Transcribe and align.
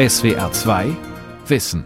SWR 0.00 0.50
2 0.50 0.96
Wissen. 1.46 1.84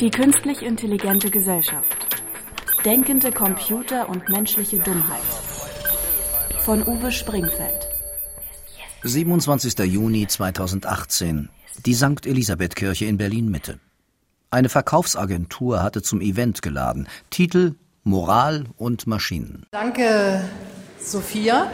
Die 0.00 0.10
künstlich 0.10 0.60
intelligente 0.62 1.30
Gesellschaft. 1.30 2.18
Denkende 2.84 3.30
Computer 3.30 4.08
und 4.08 4.28
menschliche 4.28 4.80
Dummheit. 4.80 5.22
Von 6.62 6.82
Uwe 6.82 7.12
Springfeld. 7.12 7.86
27. 9.04 9.78
Juni 9.86 10.26
2018. 10.26 11.48
Die 11.86 11.94
St. 11.94 12.26
Elisabeth-Kirche 12.26 13.04
in 13.04 13.18
Berlin-Mitte. 13.18 13.78
Eine 14.50 14.68
Verkaufsagentur 14.68 15.80
hatte 15.80 16.02
zum 16.02 16.20
Event 16.20 16.60
geladen. 16.60 17.06
Titel 17.30 17.76
Moral 18.02 18.64
und 18.76 19.06
Maschinen. 19.06 19.64
Danke, 19.70 20.44
Sophia. 20.98 21.70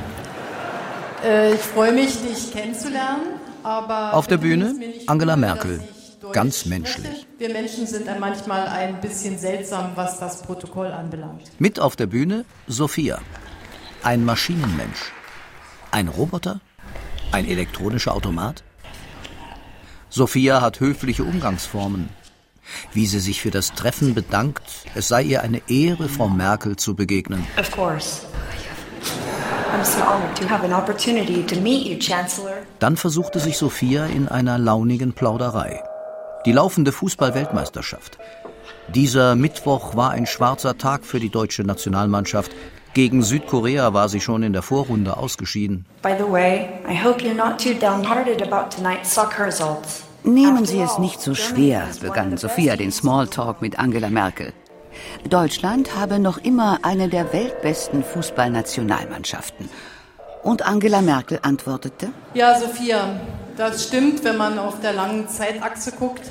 Äh, 1.25 1.54
ich 1.54 1.61
freue 1.61 1.93
mich, 1.93 2.20
dich 2.20 2.52
kennenzulernen. 2.52 3.22
Aber 3.62 4.12
Auf 4.12 4.27
der 4.27 4.37
Bühne 4.37 4.74
Angela 5.06 5.37
Merkel, 5.37 5.82
ganz 6.32 6.66
menschlich. 6.66 7.27
Wir 7.38 7.51
Menschen 7.51 7.87
sind 7.87 8.06
manchmal 8.20 8.66
ein 8.69 9.01
bisschen 9.01 9.38
seltsam, 9.38 9.92
was 9.95 10.20
das 10.20 10.42
Protokoll 10.42 10.88
anbelangt. 10.88 11.51
Mit 11.59 11.80
auf 11.80 11.96
der 11.96 12.06
Bühne 12.06 12.45
Sophia, 12.66 13.20
ein 14.02 14.24
Maschinenmensch. 14.24 15.12
Ein 15.91 16.09
Roboter? 16.09 16.60
Ein 17.32 17.48
elektronischer 17.48 18.15
Automat? 18.15 18.62
Sophia 20.10 20.60
hat 20.60 20.80
höfliche 20.80 21.24
Umgangsformen. 21.24 22.10
Wie 22.93 23.06
sie 23.06 23.20
sich 23.20 23.41
für 23.41 23.51
das 23.51 23.73
Treffen 23.73 24.15
bedankt, 24.15 24.62
es 24.95 25.09
sei 25.09 25.23
ihr 25.23 25.43
eine 25.43 25.62
Ehre, 25.68 26.09
Frau 26.09 26.29
Merkel 26.29 26.77
zu 26.77 26.95
begegnen. 26.95 27.46
Of 27.59 27.70
course. 27.70 28.27
Dann 32.78 32.96
versuchte 32.96 33.41
sich 33.41 33.59
Sophia 33.59 34.06
in 34.06 34.28
einer 34.28 34.59
launigen 34.59 35.12
Plauderei. 35.12 35.82
Die 36.46 36.52
laufende 36.52 36.93
Fußball-Weltmeisterschaft. 36.93 38.18
Dieser 38.88 39.34
Mittwoch 39.34 39.96
war 39.96 40.10
ein 40.10 40.26
schwarzer 40.26 40.76
Tag 40.79 41.04
für 41.04 41.18
die 41.18 41.30
deutsche 41.30 41.65
Nationalmannschaft. 41.65 42.52
Gegen 42.93 43.23
Südkorea 43.23 43.93
war 43.93 44.09
sie 44.09 44.21
schon 44.21 44.43
in 44.43 44.52
der 44.52 44.62
Vorrunde 44.62 45.16
ausgeschieden. 45.16 45.84
By 46.02 46.15
the 46.18 46.30
way, 46.30 46.68
I 46.88 46.95
hope 47.02 47.24
you're 47.24 47.34
not 47.34 47.59
too 47.59 47.74
downhearted 47.74 48.43
about 48.43 48.77
tonight's 48.77 49.15
soccer 49.15 49.46
results. 49.46 50.04
Nehmen 50.23 50.65
Sie 50.65 50.80
es 50.80 50.99
nicht 50.99 51.21
so 51.21 51.34
schwer, 51.34 51.87
begann 52.01 52.38
Sophia 52.38 52.77
den 52.77 52.90
Smalltalk 52.90 53.60
mit 53.60 53.79
Angela 53.79 54.09
Merkel. 54.09 54.54
Deutschland 55.28 55.96
habe 55.96 56.18
noch 56.18 56.38
immer 56.38 56.80
eine 56.82 57.09
der 57.09 57.32
weltbesten 57.32 58.04
Fußballnationalmannschaften. 58.04 59.68
Und 60.42 60.62
Angela 60.62 61.00
Merkel 61.00 61.38
antwortete, 61.42 62.10
Ja, 62.34 62.59
Sophia, 62.59 63.20
das 63.56 63.84
stimmt, 63.84 64.25
wenn 64.25 64.37
man 64.37 64.59
auf 64.59 64.81
der 64.81 64.92
langen 64.92 65.28
Zeitachse 65.28 65.92
guckt. 65.92 66.22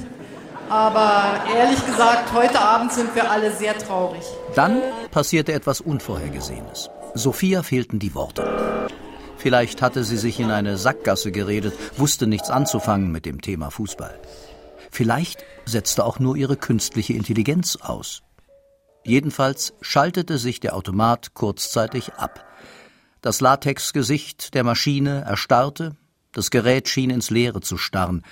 Aber 0.69 1.43
ehrlich 1.55 1.85
gesagt, 1.85 2.31
heute 2.33 2.59
Abend 2.59 2.93
sind 2.93 3.13
wir 3.15 3.29
alle 3.29 3.51
sehr 3.51 3.77
traurig. 3.77 4.23
Dann 4.55 4.81
passierte 5.11 5.53
etwas 5.53 5.81
Unvorhergesehenes. 5.81 6.89
Sophia 7.15 7.63
fehlten 7.63 7.99
die 7.99 8.15
Worte. 8.15 8.87
Vielleicht 9.37 9.81
hatte 9.81 10.03
sie 10.03 10.17
sich 10.17 10.39
in 10.39 10.51
eine 10.51 10.77
Sackgasse 10.77 11.31
geredet, 11.31 11.73
wusste 11.97 12.27
nichts 12.27 12.49
anzufangen 12.49 13.11
mit 13.11 13.25
dem 13.25 13.41
Thema 13.41 13.71
Fußball. 13.71 14.17
Vielleicht 14.89 15.43
setzte 15.65 16.05
auch 16.05 16.19
nur 16.19 16.35
ihre 16.37 16.55
künstliche 16.55 17.13
Intelligenz 17.13 17.77
aus. 17.81 18.23
Jedenfalls 19.05 19.73
schaltete 19.81 20.37
sich 20.37 20.59
der 20.59 20.75
Automat 20.75 21.33
kurzzeitig 21.33 22.13
ab. 22.13 22.45
Das 23.21 23.41
Latexgesicht 23.41 24.53
der 24.53 24.63
Maschine 24.63 25.21
erstarrte, 25.21 25.95
das 26.31 26.49
Gerät 26.51 26.87
schien 26.87 27.09
ins 27.09 27.29
Leere 27.29 27.61
zu 27.61 27.77
starren, 27.77 28.23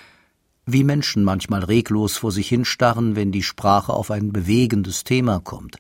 wie 0.66 0.84
Menschen 0.84 1.24
manchmal 1.24 1.64
reglos 1.64 2.18
vor 2.18 2.32
sich 2.32 2.48
hinstarren, 2.48 3.16
wenn 3.16 3.32
die 3.32 3.44
Sprache 3.44 3.94
auf 3.94 4.12
ein 4.12 4.32
bewegendes 4.32 5.04
Thema 5.04 5.40
kommt. 5.40 5.78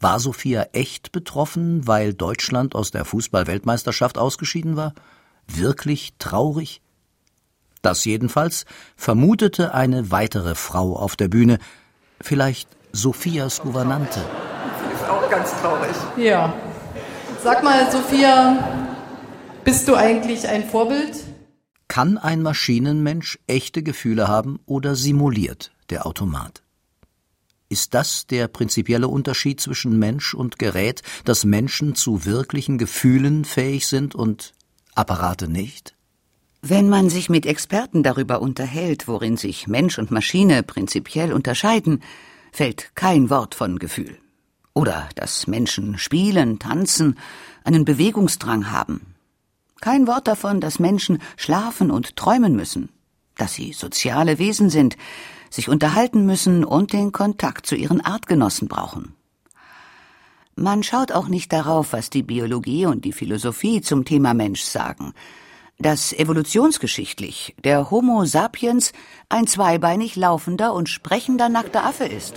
War 0.00 0.20
Sophia 0.20 0.66
echt 0.72 1.12
betroffen, 1.12 1.86
weil 1.86 2.14
Deutschland 2.14 2.74
aus 2.74 2.90
der 2.90 3.04
Fußball-Weltmeisterschaft 3.04 4.18
ausgeschieden 4.18 4.76
war? 4.76 4.94
Wirklich 5.46 6.14
traurig? 6.18 6.82
Das 7.82 8.04
jedenfalls 8.04 8.64
vermutete 8.96 9.74
eine 9.74 10.10
weitere 10.10 10.54
Frau 10.54 10.96
auf 10.96 11.16
der 11.16 11.28
Bühne, 11.28 11.58
vielleicht 12.20 12.68
Sophias 12.94 13.60
Gouvernante. 13.60 14.20
Ist 14.94 15.10
auch 15.10 15.28
ganz 15.28 15.50
traurig. 15.60 15.96
Ja. 16.16 16.54
Sag 17.42 17.64
mal, 17.64 17.90
Sophia, 17.90 18.86
bist 19.64 19.88
du 19.88 19.96
eigentlich 19.96 20.46
ein 20.46 20.62
Vorbild? 20.62 21.24
Kann 21.88 22.18
ein 22.18 22.40
Maschinenmensch 22.40 23.40
echte 23.48 23.82
Gefühle 23.82 24.28
haben 24.28 24.60
oder 24.64 24.94
simuliert 24.94 25.72
der 25.90 26.06
Automat? 26.06 26.62
Ist 27.68 27.94
das 27.94 28.28
der 28.28 28.46
prinzipielle 28.46 29.08
Unterschied 29.08 29.60
zwischen 29.60 29.98
Mensch 29.98 30.32
und 30.32 30.60
Gerät, 30.60 31.02
dass 31.24 31.44
Menschen 31.44 31.96
zu 31.96 32.24
wirklichen 32.24 32.78
Gefühlen 32.78 33.44
fähig 33.44 33.88
sind 33.88 34.14
und 34.14 34.52
Apparate 34.94 35.48
nicht? 35.48 35.96
wenn 36.66 36.88
man 36.88 37.10
sich 37.10 37.28
mit 37.28 37.44
Experten 37.44 38.02
darüber 38.02 38.40
unterhält, 38.40 39.06
worin 39.06 39.36
sich 39.36 39.66
Mensch 39.66 39.98
und 39.98 40.10
Maschine 40.10 40.62
prinzipiell 40.62 41.30
unterscheiden, 41.30 42.00
fällt 42.54 42.94
kein 42.94 43.30
Wort 43.30 43.56
von 43.56 43.80
Gefühl. 43.80 44.16
Oder 44.74 45.08
dass 45.16 45.48
Menschen 45.48 45.98
spielen, 45.98 46.60
tanzen, 46.60 47.18
einen 47.64 47.84
Bewegungsdrang 47.84 48.70
haben. 48.70 49.14
Kein 49.80 50.06
Wort 50.06 50.28
davon, 50.28 50.60
dass 50.60 50.78
Menschen 50.78 51.18
schlafen 51.36 51.90
und 51.90 52.14
träumen 52.14 52.54
müssen, 52.54 52.90
dass 53.36 53.54
sie 53.54 53.72
soziale 53.72 54.38
Wesen 54.38 54.70
sind, 54.70 54.96
sich 55.50 55.68
unterhalten 55.68 56.26
müssen 56.26 56.64
und 56.64 56.92
den 56.92 57.10
Kontakt 57.10 57.66
zu 57.66 57.74
ihren 57.74 58.00
Artgenossen 58.00 58.68
brauchen. 58.68 59.16
Man 60.54 60.84
schaut 60.84 61.10
auch 61.10 61.26
nicht 61.26 61.52
darauf, 61.52 61.92
was 61.92 62.08
die 62.08 62.22
Biologie 62.22 62.86
und 62.86 63.04
die 63.04 63.12
Philosophie 63.12 63.80
zum 63.80 64.04
Thema 64.04 64.32
Mensch 64.32 64.62
sagen, 64.62 65.12
dass 65.78 66.12
evolutionsgeschichtlich 66.12 67.54
der 67.64 67.90
Homo 67.90 68.24
sapiens 68.24 68.92
ein 69.28 69.46
zweibeinig 69.46 70.16
laufender 70.16 70.72
und 70.72 70.88
sprechender 70.88 71.48
nackter 71.48 71.84
Affe 71.84 72.04
ist. 72.04 72.34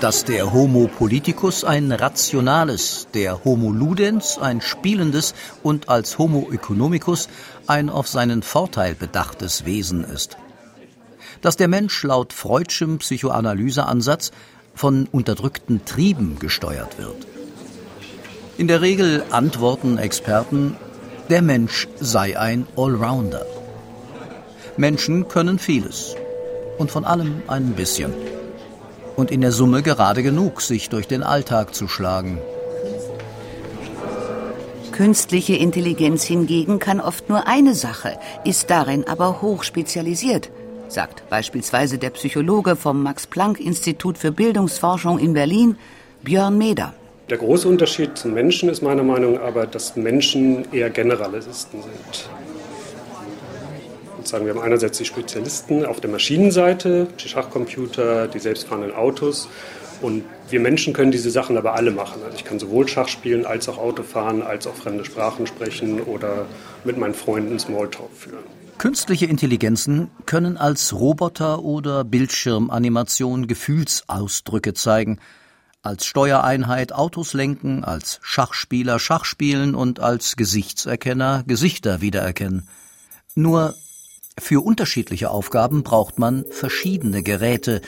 Dass 0.00 0.24
der 0.24 0.52
Homo 0.54 0.88
politicus 0.88 1.62
ein 1.62 1.92
rationales, 1.92 3.08
der 3.12 3.44
Homo 3.44 3.70
ludens 3.70 4.38
ein 4.38 4.62
spielendes 4.62 5.34
und 5.62 5.90
als 5.90 6.16
Homo 6.16 6.48
economicus 6.50 7.28
ein 7.66 7.90
auf 7.90 8.08
seinen 8.08 8.42
Vorteil 8.42 8.94
bedachtes 8.94 9.66
Wesen 9.66 10.04
ist. 10.04 10.38
Dass 11.42 11.56
der 11.56 11.68
Mensch 11.68 12.02
laut 12.02 12.32
Freudschem 12.32 12.98
Psychoanalyseansatz 12.98 14.30
von 14.74 15.06
unterdrückten 15.12 15.84
Trieben 15.84 16.38
gesteuert 16.38 16.96
wird. 16.98 17.26
In 18.56 18.68
der 18.68 18.80
Regel 18.80 19.22
antworten 19.30 19.98
Experten, 19.98 20.76
der 21.30 21.42
Mensch 21.42 21.86
sei 22.00 22.36
ein 22.36 22.66
Allrounder. 22.76 23.46
Menschen 24.76 25.28
können 25.28 25.60
vieles 25.60 26.16
und 26.76 26.90
von 26.90 27.04
allem 27.04 27.42
ein 27.46 27.74
bisschen. 27.74 28.12
Und 29.14 29.30
in 29.30 29.40
der 29.40 29.52
Summe 29.52 29.82
gerade 29.82 30.24
genug, 30.24 30.60
sich 30.60 30.88
durch 30.88 31.06
den 31.06 31.22
Alltag 31.22 31.74
zu 31.74 31.86
schlagen. 31.86 32.40
Künstliche 34.90 35.54
Intelligenz 35.54 36.24
hingegen 36.24 36.80
kann 36.80 37.00
oft 37.00 37.28
nur 37.28 37.46
eine 37.46 37.74
Sache, 37.74 38.18
ist 38.44 38.68
darin 38.68 39.06
aber 39.06 39.40
hoch 39.40 39.62
spezialisiert, 39.62 40.50
sagt 40.88 41.28
beispielsweise 41.30 41.98
der 41.98 42.10
Psychologe 42.10 42.74
vom 42.74 43.02
Max-Planck-Institut 43.04 44.18
für 44.18 44.32
Bildungsforschung 44.32 45.18
in 45.20 45.32
Berlin, 45.32 45.78
Björn 46.22 46.58
Meder. 46.58 46.92
Der 47.30 47.38
große 47.38 47.68
Unterschied 47.68 48.18
zum 48.18 48.34
Menschen 48.34 48.68
ist 48.68 48.82
meiner 48.82 49.04
Meinung 49.04 49.34
nach 49.34 49.42
aber, 49.42 49.64
dass 49.64 49.94
Menschen 49.94 50.66
eher 50.72 50.90
Generalisten 50.90 51.80
sind. 51.80 52.28
Sagen 54.26 54.46
wir 54.46 54.54
haben 54.54 54.60
einerseits 54.60 54.98
die 54.98 55.04
Spezialisten 55.04 55.86
auf 55.86 56.00
der 56.00 56.10
Maschinenseite, 56.10 57.06
die 57.22 57.28
Schachcomputer, 57.28 58.26
die 58.26 58.40
selbstfahrenden 58.40 58.92
Autos. 58.92 59.48
Und 60.02 60.24
wir 60.48 60.58
Menschen 60.58 60.92
können 60.92 61.12
diese 61.12 61.30
Sachen 61.30 61.56
aber 61.56 61.74
alle 61.74 61.92
machen. 61.92 62.20
Also 62.24 62.36
ich 62.36 62.44
kann 62.44 62.58
sowohl 62.58 62.88
Schach 62.88 63.08
spielen, 63.08 63.46
als 63.46 63.68
auch 63.68 63.78
Auto 63.78 64.02
fahren, 64.02 64.42
als 64.42 64.66
auch 64.66 64.74
fremde 64.74 65.04
Sprachen 65.04 65.46
sprechen 65.46 66.00
oder 66.00 66.46
mit 66.82 66.98
meinen 66.98 67.14
Freunden 67.14 67.60
Smalltalk 67.60 68.10
führen. 68.12 68.42
Künstliche 68.78 69.26
Intelligenzen 69.26 70.10
können 70.26 70.56
als 70.56 70.94
Roboter 70.94 71.62
oder 71.62 72.02
Bildschirmanimation 72.02 73.46
Gefühlsausdrücke 73.46 74.74
zeigen, 74.74 75.20
als 75.82 76.04
Steuereinheit 76.04 76.92
Autos 76.92 77.32
lenken, 77.32 77.84
als 77.84 78.18
Schachspieler 78.22 78.98
Schach 78.98 79.24
spielen 79.24 79.74
und 79.74 80.00
als 80.00 80.36
Gesichtserkenner 80.36 81.44
Gesichter 81.46 82.00
wiedererkennen. 82.00 82.68
Nur 83.34 83.74
für 84.38 84.64
unterschiedliche 84.64 85.30
Aufgaben 85.30 85.82
braucht 85.82 86.18
man 86.18 86.44
verschiedene 86.50 87.22
Geräte 87.22 87.80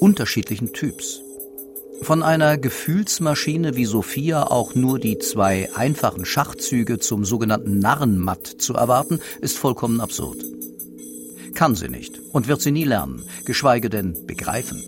unterschiedlichen 0.00 0.72
Typs. 0.72 1.20
Von 2.02 2.22
einer 2.22 2.58
Gefühlsmaschine 2.58 3.76
wie 3.76 3.84
Sophia 3.84 4.44
auch 4.44 4.74
nur 4.74 4.98
die 4.98 5.18
zwei 5.18 5.70
einfachen 5.74 6.24
Schachzüge 6.24 6.98
zum 6.98 7.24
sogenannten 7.24 7.78
Narrenmatt 7.78 8.46
zu 8.46 8.74
erwarten, 8.74 9.20
ist 9.40 9.56
vollkommen 9.56 10.00
absurd. 10.00 10.44
Kann 11.54 11.74
sie 11.76 11.88
nicht 11.88 12.18
und 12.32 12.48
wird 12.48 12.60
sie 12.60 12.72
nie 12.72 12.84
lernen, 12.84 13.24
geschweige 13.44 13.88
denn 13.88 14.26
begreifen. 14.26 14.82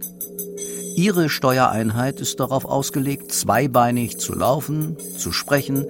Ihre 0.96 1.28
Steuereinheit 1.28 2.22
ist 2.22 2.40
darauf 2.40 2.64
ausgelegt, 2.64 3.30
zweibeinig 3.30 4.16
zu 4.16 4.34
laufen, 4.34 4.96
zu 5.18 5.30
sprechen 5.30 5.84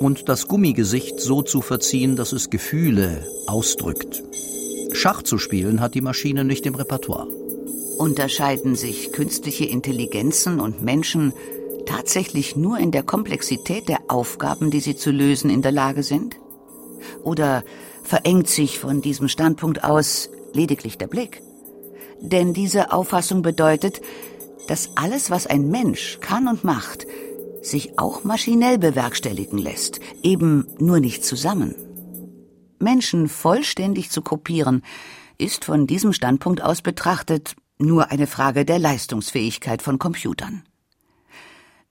und 0.00 0.28
das 0.28 0.48
Gummigesicht 0.48 1.20
so 1.20 1.42
zu 1.42 1.62
verziehen, 1.62 2.16
dass 2.16 2.32
es 2.32 2.50
Gefühle 2.50 3.24
ausdrückt. 3.46 4.24
Schach 4.90 5.22
zu 5.22 5.38
spielen 5.38 5.80
hat 5.80 5.94
die 5.94 6.00
Maschine 6.00 6.44
nicht 6.44 6.66
im 6.66 6.74
Repertoire. 6.74 7.28
Unterscheiden 7.98 8.74
sich 8.74 9.12
künstliche 9.12 9.64
Intelligenzen 9.64 10.58
und 10.58 10.82
Menschen 10.82 11.32
tatsächlich 11.86 12.56
nur 12.56 12.78
in 12.78 12.90
der 12.90 13.04
Komplexität 13.04 13.88
der 13.88 14.00
Aufgaben, 14.08 14.72
die 14.72 14.80
sie 14.80 14.96
zu 14.96 15.12
lösen 15.12 15.50
in 15.50 15.62
der 15.62 15.72
Lage 15.72 16.02
sind? 16.02 16.34
Oder 17.22 17.62
verengt 18.02 18.48
sich 18.48 18.80
von 18.80 19.02
diesem 19.02 19.28
Standpunkt 19.28 19.84
aus 19.84 20.30
lediglich 20.52 20.98
der 20.98 21.06
Blick? 21.06 21.42
Denn 22.20 22.54
diese 22.54 22.90
Auffassung 22.90 23.42
bedeutet, 23.42 24.00
dass 24.66 24.90
alles, 24.96 25.30
was 25.30 25.46
ein 25.46 25.68
Mensch 25.68 26.18
kann 26.20 26.48
und 26.48 26.64
macht, 26.64 27.06
sich 27.62 27.98
auch 27.98 28.24
maschinell 28.24 28.78
bewerkstelligen 28.78 29.58
lässt, 29.58 30.00
eben 30.22 30.66
nur 30.78 31.00
nicht 31.00 31.24
zusammen. 31.24 31.74
Menschen 32.78 33.28
vollständig 33.28 34.10
zu 34.10 34.22
kopieren, 34.22 34.82
ist 35.38 35.64
von 35.64 35.86
diesem 35.86 36.12
Standpunkt 36.12 36.62
aus 36.62 36.82
betrachtet 36.82 37.54
nur 37.78 38.10
eine 38.10 38.26
Frage 38.26 38.64
der 38.64 38.78
Leistungsfähigkeit 38.78 39.82
von 39.82 39.98
Computern. 39.98 40.64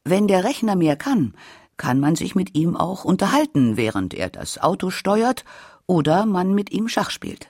Wenn 0.03 0.27
der 0.27 0.43
Rechner 0.43 0.75
mehr 0.75 0.95
kann, 0.95 1.33
kann 1.77 1.99
man 1.99 2.15
sich 2.15 2.35
mit 2.35 2.55
ihm 2.55 2.75
auch 2.75 3.05
unterhalten, 3.05 3.77
während 3.77 4.13
er 4.13 4.29
das 4.29 4.57
Auto 4.57 4.89
steuert 4.89 5.45
oder 5.85 6.25
man 6.25 6.53
mit 6.53 6.71
ihm 6.71 6.87
Schach 6.87 7.11
spielt. 7.11 7.49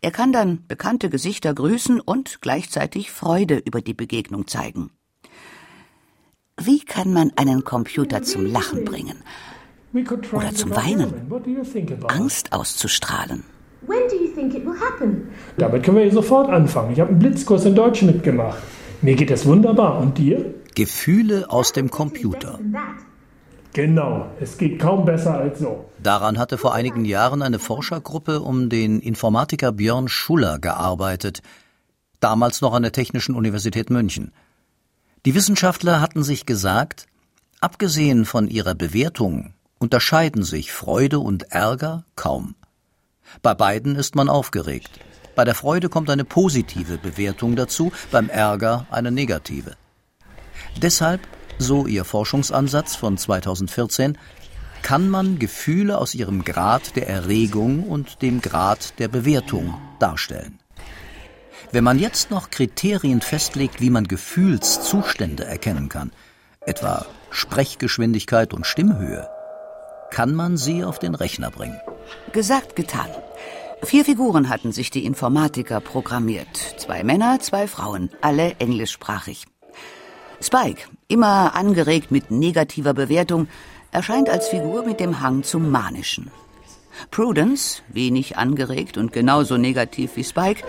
Er 0.00 0.10
kann 0.10 0.32
dann 0.32 0.66
bekannte 0.66 1.10
Gesichter 1.10 1.54
grüßen 1.54 2.00
und 2.00 2.40
gleichzeitig 2.40 3.10
Freude 3.10 3.58
über 3.58 3.80
die 3.80 3.94
Begegnung 3.94 4.46
zeigen. 4.46 4.90
Wie 6.60 6.80
kann 6.80 7.12
man 7.12 7.32
einen 7.36 7.64
Computer 7.64 8.22
zum 8.22 8.46
Lachen 8.46 8.84
bringen? 8.84 9.22
Oder 10.32 10.54
zum 10.54 10.70
Weinen? 10.70 11.12
Angst 12.08 12.52
auszustrahlen? 12.52 13.44
Damit 15.56 15.82
können 15.82 15.96
wir 15.96 16.04
hier 16.04 16.12
sofort 16.12 16.48
anfangen. 16.50 16.92
Ich 16.92 17.00
habe 17.00 17.10
einen 17.10 17.18
Blitzkurs 17.18 17.64
in 17.64 17.74
Deutsch 17.74 18.02
mitgemacht. 18.02 18.58
Mir 19.02 19.16
geht 19.16 19.30
es 19.30 19.44
wunderbar. 19.44 19.98
Und 19.98 20.16
dir? 20.18 20.54
Gefühle 20.74 21.50
aus 21.50 21.72
dem 21.72 21.90
Computer. 21.90 22.60
Genau, 23.72 24.30
es 24.38 24.58
geht 24.58 24.78
kaum 24.78 25.06
besser 25.06 25.34
als 25.34 25.60
so. 25.60 25.90
Daran 26.02 26.38
hatte 26.38 26.58
vor 26.58 26.74
einigen 26.74 27.06
Jahren 27.06 27.40
eine 27.40 27.58
Forschergruppe 27.58 28.40
um 28.40 28.68
den 28.68 29.00
Informatiker 29.00 29.72
Björn 29.72 30.08
Schuller 30.08 30.58
gearbeitet, 30.58 31.42
damals 32.20 32.60
noch 32.60 32.74
an 32.74 32.82
der 32.82 32.92
Technischen 32.92 33.34
Universität 33.34 33.88
München. 33.88 34.32
Die 35.24 35.34
Wissenschaftler 35.34 36.00
hatten 36.00 36.22
sich 36.22 36.44
gesagt, 36.44 37.06
abgesehen 37.60 38.26
von 38.26 38.48
ihrer 38.48 38.74
Bewertung 38.74 39.54
unterscheiden 39.78 40.42
sich 40.42 40.70
Freude 40.70 41.18
und 41.18 41.52
Ärger 41.52 42.04
kaum. 42.14 42.54
Bei 43.40 43.54
beiden 43.54 43.96
ist 43.96 44.14
man 44.14 44.28
aufgeregt. 44.28 44.90
Bei 45.34 45.44
der 45.44 45.54
Freude 45.54 45.88
kommt 45.88 46.10
eine 46.10 46.24
positive 46.24 46.98
Bewertung 46.98 47.56
dazu, 47.56 47.90
beim 48.10 48.28
Ärger 48.28 48.86
eine 48.90 49.10
negative. 49.10 49.76
Deshalb 50.80 51.20
so 51.62 51.86
ihr 51.86 52.04
Forschungsansatz 52.04 52.96
von 52.96 53.16
2014, 53.16 54.18
kann 54.82 55.08
man 55.08 55.38
Gefühle 55.38 55.98
aus 55.98 56.14
ihrem 56.14 56.44
Grad 56.44 56.96
der 56.96 57.08
Erregung 57.08 57.84
und 57.84 58.20
dem 58.20 58.40
Grad 58.40 58.98
der 58.98 59.08
Bewertung 59.08 59.74
darstellen. 59.98 60.58
Wenn 61.70 61.84
man 61.84 61.98
jetzt 61.98 62.30
noch 62.30 62.50
Kriterien 62.50 63.22
festlegt, 63.22 63.80
wie 63.80 63.90
man 63.90 64.06
Gefühlszustände 64.06 65.44
erkennen 65.44 65.88
kann, 65.88 66.12
etwa 66.60 67.06
Sprechgeschwindigkeit 67.30 68.52
und 68.52 68.66
Stimmhöhe, 68.66 69.28
kann 70.10 70.34
man 70.34 70.58
sie 70.58 70.84
auf 70.84 70.98
den 70.98 71.14
Rechner 71.14 71.50
bringen. 71.50 71.80
Gesagt, 72.32 72.76
getan. 72.76 73.08
Vier 73.82 74.04
Figuren 74.04 74.48
hatten 74.48 74.70
sich 74.70 74.90
die 74.90 75.04
Informatiker 75.04 75.80
programmiert. 75.80 76.56
Zwei 76.76 77.02
Männer, 77.02 77.40
zwei 77.40 77.66
Frauen, 77.66 78.10
alle 78.20 78.54
englischsprachig. 78.58 79.46
Spike, 80.42 80.88
immer 81.08 81.54
angeregt 81.54 82.10
mit 82.10 82.30
negativer 82.30 82.94
Bewertung, 82.94 83.46
erscheint 83.92 84.28
als 84.28 84.48
Figur 84.48 84.84
mit 84.84 84.98
dem 84.98 85.20
Hang 85.20 85.44
zum 85.44 85.70
Manischen. 85.70 86.30
Prudence, 87.10 87.82
wenig 87.88 88.36
angeregt 88.36 88.96
und 88.96 89.12
genauso 89.12 89.56
negativ 89.56 90.16
wie 90.16 90.24
Spike, 90.24 90.64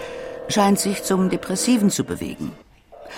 scheint 0.47 0.79
sich 0.79 1.03
zum 1.03 1.29
Depressiven 1.29 1.89
zu 1.89 2.03
bewegen. 2.03 2.51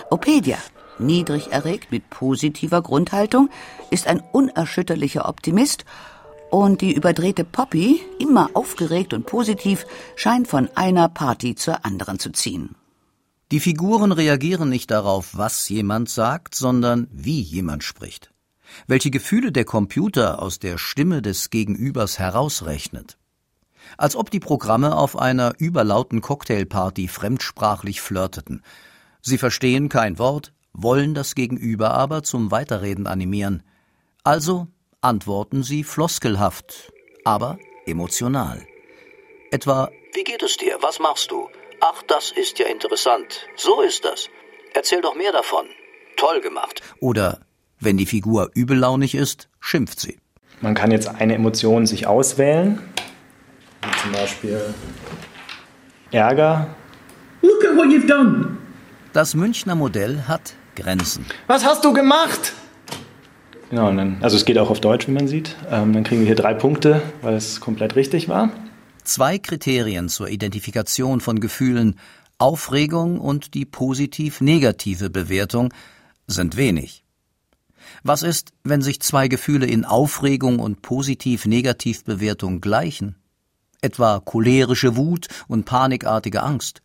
Opedia, 0.10 0.58
niedrig 1.00 1.52
erregt 1.52 1.92
mit 1.92 2.10
positiver 2.10 2.82
Grundhaltung, 2.82 3.50
ist 3.90 4.08
ein 4.08 4.24
unerschütterlicher 4.32 5.28
Optimist 5.28 5.86
und 6.52 6.82
die 6.82 6.94
überdrehte 6.94 7.44
Poppy, 7.44 8.02
immer 8.20 8.50
aufgeregt 8.54 9.14
und 9.14 9.26
positiv, 9.26 9.86
scheint 10.16 10.48
von 10.48 10.70
einer 10.76 11.10
Party 11.10 11.56
zur 11.56 11.86
anderen 11.86 12.20
zu 12.20 12.32
ziehen. 12.32 12.76
Die 13.52 13.60
Figuren 13.60 14.12
reagieren 14.12 14.70
nicht 14.70 14.90
darauf, 14.90 15.38
was 15.38 15.70
jemand 15.70 16.10
sagt, 16.10 16.56
sondern 16.56 17.08
wie 17.12 17.42
jemand 17.42 17.84
spricht. 17.84 18.32
Welche 18.88 19.12
Gefühle 19.12 19.52
der 19.52 19.66
Computer 19.66 20.42
aus 20.42 20.58
der 20.58 20.80
Stimme 20.80 21.22
des 21.22 21.52
Gegenübers 21.52 22.18
herausrechnet. 22.18 23.20
Als 23.98 24.16
ob 24.16 24.32
die 24.32 24.40
Programme 24.40 24.96
auf 24.96 25.16
einer 25.16 25.54
überlauten 25.60 26.22
Cocktailparty 26.22 27.08
fremdsprachlich 27.08 28.02
flirteten. 28.02 28.64
Sie 29.22 29.38
verstehen 29.38 29.90
kein 29.90 30.18
Wort, 30.18 30.52
wollen 30.74 31.14
das 31.14 31.36
Gegenüber 31.36 31.94
aber 31.94 32.24
zum 32.24 32.50
Weiterreden 32.50 33.06
animieren. 33.06 33.62
Also 34.24 34.68
antworten 35.02 35.62
sie 35.62 35.84
floskelhaft, 35.84 36.92
aber 37.24 37.60
emotional. 37.86 38.66
Etwa 39.52 39.92
Wie 40.16 40.24
geht 40.24 40.42
es 40.42 40.58
dir? 40.58 40.80
Was 40.82 41.00
machst 41.00 41.30
du? 41.30 41.48
Ach, 41.88 42.02
das 42.08 42.32
ist 42.32 42.58
ja 42.58 42.66
interessant. 42.66 43.48
So 43.56 43.82
ist 43.82 44.06
das. 44.06 44.30
Erzähl 44.74 45.02
doch 45.02 45.14
mehr 45.14 45.32
davon. 45.32 45.66
Toll 46.18 46.42
gemacht. 46.42 46.82
Oder 47.00 47.42
wenn 47.80 47.98
die 47.98 48.08
Figur 48.08 48.50
übellaunig 48.56 49.14
ist, 49.14 49.50
schimpft 49.60 50.00
sie. 50.00 50.18
Man 50.62 50.74
kann 50.74 50.90
jetzt 50.90 51.08
eine 51.08 51.36
Emotion 51.36 51.86
sich 51.86 52.08
auswählen, 52.08 52.82
wie 53.84 54.02
zum 54.02 54.12
Beispiel 54.14 54.74
Ärger. 56.12 56.74
Look 57.44 57.64
at 57.64 57.78
what 57.78 57.88
you've 57.88 58.08
done. 58.08 58.58
Das 59.14 59.36
Münchner 59.36 59.76
Modell 59.76 60.24
hat 60.28 60.56
Grenzen. 60.76 61.28
Was 61.46 61.66
hast 61.66 61.86
du 61.86 61.94
gemacht? 61.94 62.54
Genau, 63.70 63.92
dann, 63.92 64.18
also 64.22 64.38
es 64.38 64.46
geht 64.46 64.58
auch 64.58 64.72
auf 64.72 64.82
Deutsch, 64.82 65.08
wie 65.08 65.12
man 65.12 65.28
sieht. 65.28 65.56
Ähm, 65.70 65.94
dann 65.94 66.04
kriegen 66.04 66.22
wir 66.22 66.28
hier 66.28 66.36
drei 66.36 66.56
Punkte, 66.56 67.04
weil 67.22 67.36
es 67.36 67.60
komplett 67.62 67.96
richtig 67.96 68.28
war. 68.28 68.50
Zwei 69.06 69.38
Kriterien 69.38 70.10
zur 70.10 70.30
Identifikation 70.30 71.22
von 71.22 71.40
Gefühlen, 71.40 72.00
Aufregung 72.40 73.20
und 73.20 73.54
die 73.54 73.64
positiv-negative 73.64 75.12
Bewertung, 75.12 75.72
sind 76.26 76.58
wenig. 76.58 77.06
Was 78.02 78.24
ist, 78.24 78.52
wenn 78.64 78.82
sich 78.82 79.00
zwei 79.00 79.28
Gefühle 79.28 79.68
in 79.68 79.86
Aufregung 79.86 80.58
und 80.58 80.82
positiv-negativ 80.82 82.04
Bewertung 82.04 82.62
gleichen? 82.62 83.16
Etwa 83.80 84.20
cholerische 84.20 84.96
Wut 84.96 85.28
und 85.48 85.66
panikartige 85.66 86.42
Angst? 86.42 86.82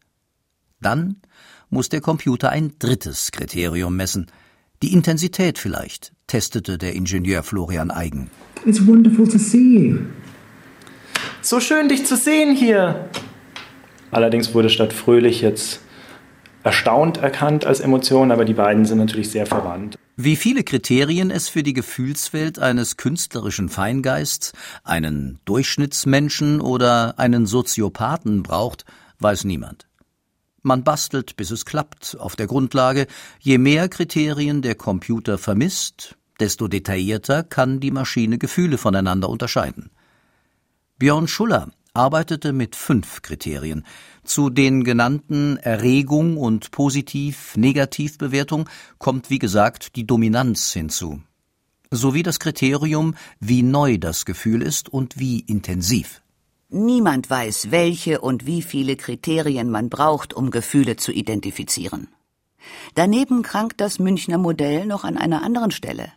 Dann 0.78 1.22
muss 1.70 1.88
der 1.88 2.02
Computer 2.02 2.50
ein 2.50 2.74
drittes 2.78 3.32
Kriterium 3.32 3.96
messen. 3.96 4.26
Die 4.82 4.92
Intensität 4.92 5.58
vielleicht, 5.58 6.12
testete 6.26 6.76
der 6.76 6.94
Ingenieur 6.94 7.42
Florian 7.42 7.90
Eigen. 7.90 8.30
It's 8.66 8.86
wonderful 8.86 9.26
to 9.26 9.38
see 9.38 9.78
you. 9.78 10.00
So 11.42 11.60
schön, 11.60 11.88
dich 11.88 12.06
zu 12.06 12.16
sehen 12.16 12.54
hier. 12.54 13.08
Allerdings 14.10 14.54
wurde 14.54 14.70
statt 14.70 14.92
fröhlich 14.92 15.40
jetzt 15.40 15.80
erstaunt 16.62 17.18
erkannt 17.18 17.64
als 17.64 17.80
Emotion, 17.80 18.30
aber 18.30 18.44
die 18.44 18.54
beiden 18.54 18.84
sind 18.84 18.98
natürlich 18.98 19.30
sehr 19.30 19.46
verwandt. 19.46 19.96
Wie 20.16 20.36
viele 20.36 20.64
Kriterien 20.64 21.30
es 21.30 21.48
für 21.48 21.62
die 21.62 21.72
Gefühlswelt 21.72 22.58
eines 22.58 22.98
künstlerischen 22.98 23.70
Feingeists, 23.70 24.52
einen 24.84 25.38
Durchschnittsmenschen 25.46 26.60
oder 26.60 27.18
einen 27.18 27.46
Soziopathen 27.46 28.42
braucht, 28.42 28.84
weiß 29.18 29.44
niemand. 29.44 29.86
Man 30.62 30.84
bastelt, 30.84 31.36
bis 31.36 31.50
es 31.50 31.64
klappt, 31.64 32.18
auf 32.20 32.36
der 32.36 32.46
Grundlage, 32.46 33.06
je 33.38 33.56
mehr 33.56 33.88
Kriterien 33.88 34.60
der 34.60 34.74
Computer 34.74 35.38
vermisst, 35.38 36.16
desto 36.38 36.68
detaillierter 36.68 37.42
kann 37.42 37.80
die 37.80 37.90
Maschine 37.90 38.36
Gefühle 38.36 38.76
voneinander 38.76 39.30
unterscheiden. 39.30 39.90
Björn 41.00 41.28
Schuller 41.28 41.71
arbeitete 41.95 42.52
mit 42.52 42.76
fünf 42.76 43.23
Kriterien. 43.23 43.87
Zu 44.23 44.50
den 44.50 44.85
genannten 44.85 45.57
Erregung 45.57 46.37
und 46.37 46.73
Positiv-Negativ-Bewertung 46.73 48.69
kommt 48.99 49.30
wie 49.30 49.38
gesagt 49.38 49.97
die 49.97 50.07
Dominanz 50.07 50.75
hinzu. 50.75 51.23
Sowie 51.90 52.23
das 52.23 52.38
Kriterium, 52.38 53.14
wie 53.40 53.62
neu 53.62 53.97
das 53.97 54.26
Gefühl 54.26 54.61
ist 54.61 54.90
und 54.90 55.19
wie 55.19 55.40
intensiv. 55.40 56.21
Niemand 56.69 57.30
weiß, 57.30 57.71
welche 57.71 58.21
und 58.21 58.45
wie 58.45 58.61
viele 58.61 58.97
Kriterien 58.97 59.71
man 59.71 59.88
braucht, 59.88 60.35
um 60.35 60.50
Gefühle 60.50 60.97
zu 60.97 61.12
identifizieren. 61.12 62.09
Daneben 62.95 63.42
krankt 63.42 63.80
das 63.80 64.00
Münchner 64.00 64.37
Modell 64.37 64.85
noch 64.85 65.04
an 65.04 65.16
einer 65.16 65.42
anderen 65.42 65.71
Stelle. 65.71 66.12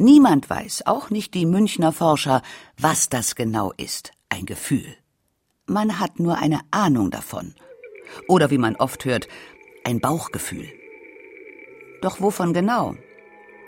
Niemand 0.00 0.48
weiß, 0.48 0.86
auch 0.86 1.10
nicht 1.10 1.34
die 1.34 1.44
Münchner 1.44 1.90
Forscher, 1.90 2.42
was 2.80 3.08
das 3.08 3.34
genau 3.34 3.72
ist, 3.76 4.12
ein 4.28 4.46
Gefühl. 4.46 4.86
Man 5.66 5.98
hat 5.98 6.20
nur 6.20 6.38
eine 6.38 6.60
Ahnung 6.70 7.10
davon. 7.10 7.56
Oder 8.28 8.52
wie 8.52 8.58
man 8.58 8.76
oft 8.76 9.04
hört, 9.04 9.26
ein 9.82 9.98
Bauchgefühl. 9.98 10.68
Doch 12.00 12.20
wovon 12.20 12.52
genau? 12.52 12.94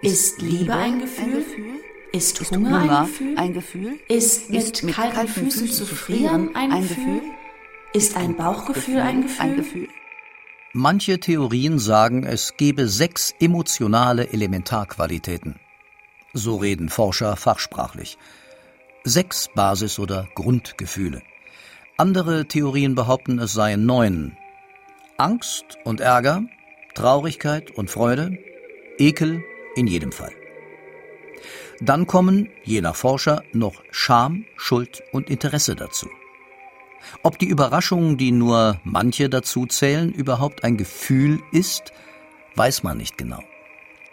Ist 0.03 0.41
Liebe 0.41 0.73
ein 0.73 1.01
Gefühl? 1.01 1.25
Ein 1.25 1.33
Gefühl? 1.33 1.81
Ist, 2.13 2.41
ist 2.41 2.53
Hunger, 2.53 2.81
Hunger, 2.81 3.01
ein 3.01 3.07
Gefühl? 3.07 3.35
Ein 3.37 3.53
Gefühl? 3.53 3.99
Ist 4.09 4.51
mit, 4.51 4.63
ist 4.63 4.83
mit 4.85 4.95
kalten, 4.95 5.15
kalten 5.17 5.33
Füßen, 5.33 5.67
Füßen 5.67 5.87
zu 5.87 5.95
frieren 5.97 6.55
ein, 6.55 6.71
ein 6.71 6.83
Gefühl? 6.83 7.15
Gefühl? 7.15 7.31
Ist 7.93 8.17
ein 8.17 8.37
Bauchgefühl 8.37 9.01
ein 9.01 9.23
Gefühl? 9.23 9.41
Ein 9.41 9.57
Gefühl? 9.57 9.89
Manche 10.75 11.19
Theorien 11.19 11.81
sagen, 11.81 12.23
es 12.23 12.57
gebe 12.57 12.87
sechs 12.87 13.35
emotionale 13.41 14.33
Elementarqualitäten. 14.33 15.59
So 16.33 16.57
reden 16.57 16.89
Forscher 16.89 17.37
fachsprachlich. 17.37 18.19
Sechs 19.05 19.49
Basis- 19.55 19.99
oder 19.99 20.29
Grundgefühle. 20.35 21.23
Andere 21.97 22.47
Theorien 22.47 22.95
behaupten, 22.95 23.39
es 23.39 23.53
seien 23.53 23.85
neun. 23.85 24.37
Angst 25.17 25.77
und 25.85 26.01
Ärger, 26.01 26.45
Traurigkeit 26.95 27.71
und 27.73 27.91
Freude, 27.91 28.39
Ekel 28.99 29.43
in 29.75 29.87
jedem 29.87 30.13
Fall. 30.13 30.33
Dann 31.81 32.07
kommen, 32.07 32.49
je 32.65 32.81
nach 32.81 32.97
Forscher, 32.97 33.43
noch 33.53 33.83
Scham, 33.91 34.45
Schuld 34.57 35.03
und 35.13 35.31
Interesse 35.31 35.75
dazu. 35.75 36.09
Ob 37.23 37.39
die 37.39 37.47
Überraschung, 37.47 38.19
die 38.19 38.33
nur 38.33 38.81
manche 38.85 39.29
dazu 39.31 39.67
zählen, 39.67 40.13
überhaupt 40.13 40.65
ein 40.65 40.77
Gefühl 40.77 41.41
ist, 41.53 41.93
weiß 42.57 42.83
man 42.83 42.99
nicht 42.99 43.17
genau. 43.17 43.43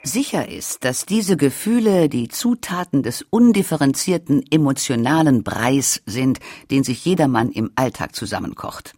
Sicher 0.04 0.48
ist, 0.48 0.86
dass 0.86 1.06
diese 1.06 1.38
Gefühle 1.38 2.08
die 2.08 2.30
Zutaten 2.30 3.04
des 3.04 3.26
undifferenzierten 3.30 4.44
emotionalen 4.50 5.44
Breis 5.44 6.02
sind, 6.06 6.40
den 6.72 6.84
sich 6.84 7.04
jedermann 7.04 7.52
im 7.52 7.72
Alltag 7.76 8.16
zusammenkocht. 8.16 8.94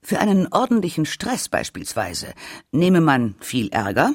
Für 0.00 0.18
einen 0.18 0.48
ordentlichen 0.52 1.06
Stress 1.06 1.48
beispielsweise 1.48 2.34
nehme 2.72 3.00
man 3.00 3.36
viel 3.38 3.68
Ärger, 3.68 4.14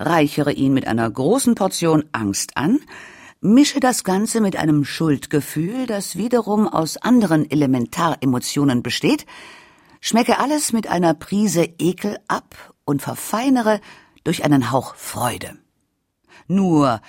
reichere 0.00 0.52
ihn 0.52 0.74
mit 0.74 0.88
einer 0.88 1.08
großen 1.08 1.54
Portion 1.54 2.04
Angst 2.10 2.56
an, 2.56 2.80
mische 3.40 3.78
das 3.78 4.02
Ganze 4.02 4.40
mit 4.40 4.56
einem 4.56 4.84
Schuldgefühl, 4.84 5.86
das 5.86 6.16
wiederum 6.16 6.66
aus 6.66 6.96
anderen 6.96 7.48
Elementaremotionen 7.48 8.82
besteht, 8.82 9.26
schmecke 10.00 10.40
alles 10.40 10.72
mit 10.72 10.88
einer 10.88 11.14
Prise 11.14 11.68
Ekel 11.78 12.18
ab 12.26 12.74
und 12.84 13.02
verfeinere 13.02 13.80
durch 14.28 14.44
einen 14.44 14.70
Hauch 14.70 14.94
Freude. 14.94 15.56
Nur, 16.48 17.00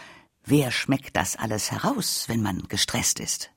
wer 0.45 0.71
schmeckt 0.71 1.17
das 1.17 1.35
alles 1.35 1.69
heraus, 1.69 2.23
wenn 2.29 2.41
man 2.41 2.63
gestresst 2.69 3.19
ist? 3.19 3.51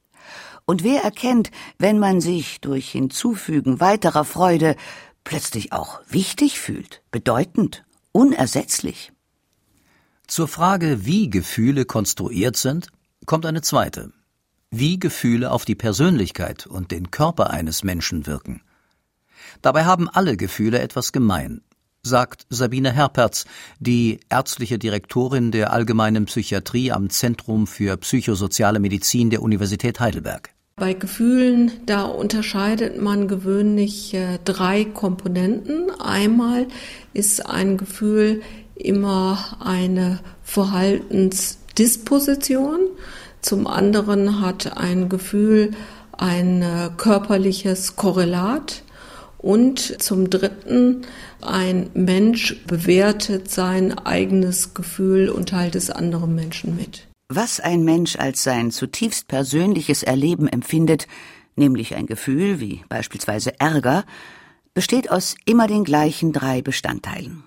Und 0.64 0.82
wer 0.82 1.04
erkennt, 1.04 1.52
wenn 1.78 2.00
man 2.00 2.20
sich 2.20 2.60
durch 2.60 2.90
Hinzufügen 2.90 3.78
weiterer 3.78 4.24
Freude 4.24 4.74
plötzlich 5.22 5.72
auch 5.72 6.00
wichtig 6.08 6.58
fühlt, 6.58 7.04
bedeutend, 7.12 7.84
unersetzlich? 8.10 9.12
Zur 10.26 10.48
Frage, 10.48 11.06
wie 11.06 11.30
Gefühle 11.30 11.84
konstruiert 11.84 12.56
sind, 12.56 12.88
kommt 13.26 13.46
eine 13.46 13.62
zweite. 13.62 14.12
Wie 14.72 14.98
Gefühle 14.98 15.52
auf 15.52 15.64
die 15.64 15.76
Persönlichkeit 15.76 16.66
und 16.66 16.90
den 16.90 17.12
Körper 17.12 17.50
eines 17.50 17.84
Menschen 17.84 18.26
wirken. 18.26 18.60
Dabei 19.60 19.84
haben 19.84 20.08
alle 20.08 20.36
Gefühle 20.36 20.80
etwas 20.80 21.12
gemein, 21.12 21.62
sagt 22.04 22.46
Sabine 22.50 22.90
Herperz, 22.90 23.44
die 23.78 24.18
ärztliche 24.28 24.76
Direktorin 24.76 25.52
der 25.52 25.72
allgemeinen 25.72 26.24
Psychiatrie 26.24 26.90
am 26.90 27.10
Zentrum 27.10 27.68
für 27.68 27.96
psychosoziale 27.96 28.80
Medizin 28.80 29.30
der 29.30 29.40
Universität 29.40 30.00
Heidelberg. 30.00 30.50
Bei 30.74 30.94
Gefühlen, 30.94 31.70
da 31.86 32.02
unterscheidet 32.02 33.00
man 33.00 33.28
gewöhnlich 33.28 34.14
äh, 34.14 34.40
drei 34.44 34.84
Komponenten. 34.84 35.92
Einmal 36.00 36.66
ist 37.12 37.46
ein 37.46 37.76
Gefühl 37.76 38.42
immer 38.74 39.58
eine 39.60 40.18
Verhaltensdisposition. 40.42 42.80
Zum 43.42 43.68
anderen 43.68 44.40
hat 44.40 44.76
ein 44.76 45.08
Gefühl 45.08 45.70
ein 46.18 46.62
äh, 46.62 46.90
körperliches 46.96 47.94
Korrelat. 47.94 48.82
Und 49.42 50.00
zum 50.00 50.30
Dritten, 50.30 51.02
ein 51.40 51.90
Mensch 51.94 52.64
bewertet 52.66 53.50
sein 53.50 53.98
eigenes 53.98 54.72
Gefühl 54.72 55.28
und 55.28 55.48
teilt 55.48 55.74
es 55.74 55.90
anderen 55.90 56.34
Menschen 56.34 56.76
mit. 56.76 57.08
Was 57.28 57.58
ein 57.58 57.84
Mensch 57.84 58.16
als 58.16 58.44
sein 58.44 58.70
zutiefst 58.70 59.26
persönliches 59.26 60.04
Erleben 60.04 60.46
empfindet, 60.46 61.08
nämlich 61.56 61.96
ein 61.96 62.06
Gefühl 62.06 62.60
wie 62.60 62.82
beispielsweise 62.88 63.58
Ärger, 63.58 64.04
besteht 64.74 65.10
aus 65.10 65.34
immer 65.44 65.66
den 65.66 65.82
gleichen 65.82 66.32
drei 66.32 66.62
Bestandteilen. 66.62 67.42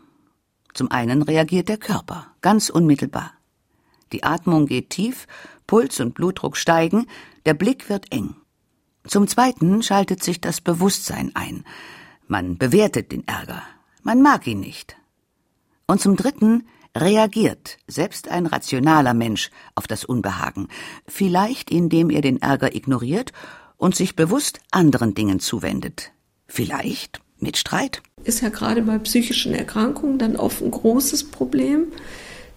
Zum 0.74 0.92
einen 0.92 1.22
reagiert 1.22 1.70
der 1.70 1.78
Körper, 1.78 2.28
ganz 2.42 2.70
unmittelbar. 2.70 3.32
Die 4.12 4.24
Atmung 4.24 4.66
geht 4.66 4.90
tief, 4.90 5.28
Puls 5.66 6.00
und 6.02 6.14
Blutdruck 6.14 6.58
steigen, 6.58 7.08
der 7.46 7.54
Blick 7.54 7.90
wird 7.90 8.12
eng. 8.12 8.36
Zum 9.08 9.28
zweiten 9.28 9.84
schaltet 9.84 10.24
sich 10.24 10.42
das 10.42 10.62
Bewusstsein 10.62 11.32
ein. 11.36 11.64
Man 12.28 12.58
bewertet 12.58 13.12
den 13.12 13.28
Ärger. 13.28 13.62
Man 14.04 14.22
mag 14.22 14.48
ihn 14.48 14.60
nicht. 14.60 14.96
Und 15.88 16.02
zum 16.02 16.16
dritten 16.16 16.64
reagiert 16.96 17.78
selbst 17.88 18.30
ein 18.30 18.46
rationaler 18.46 19.14
Mensch 19.14 19.52
auf 19.76 19.88
das 19.88 20.06
Unbehagen, 20.06 20.68
vielleicht 21.08 21.70
indem 21.70 22.10
er 22.10 22.22
den 22.22 22.42
Ärger 22.42 22.76
ignoriert 22.76 23.32
und 23.78 23.96
sich 23.96 24.16
bewusst 24.16 24.60
anderen 24.72 25.14
Dingen 25.14 25.40
zuwendet. 25.40 26.12
Vielleicht 26.48 27.22
mit 27.40 27.58
Streit. 27.58 28.02
Ist 28.24 28.42
ja 28.42 28.50
gerade 28.50 28.82
bei 28.82 28.98
psychischen 29.00 29.54
Erkrankungen 29.54 30.18
dann 30.18 30.36
oft 30.36 30.62
ein 30.62 30.72
großes 30.72 31.26
Problem, 31.26 31.88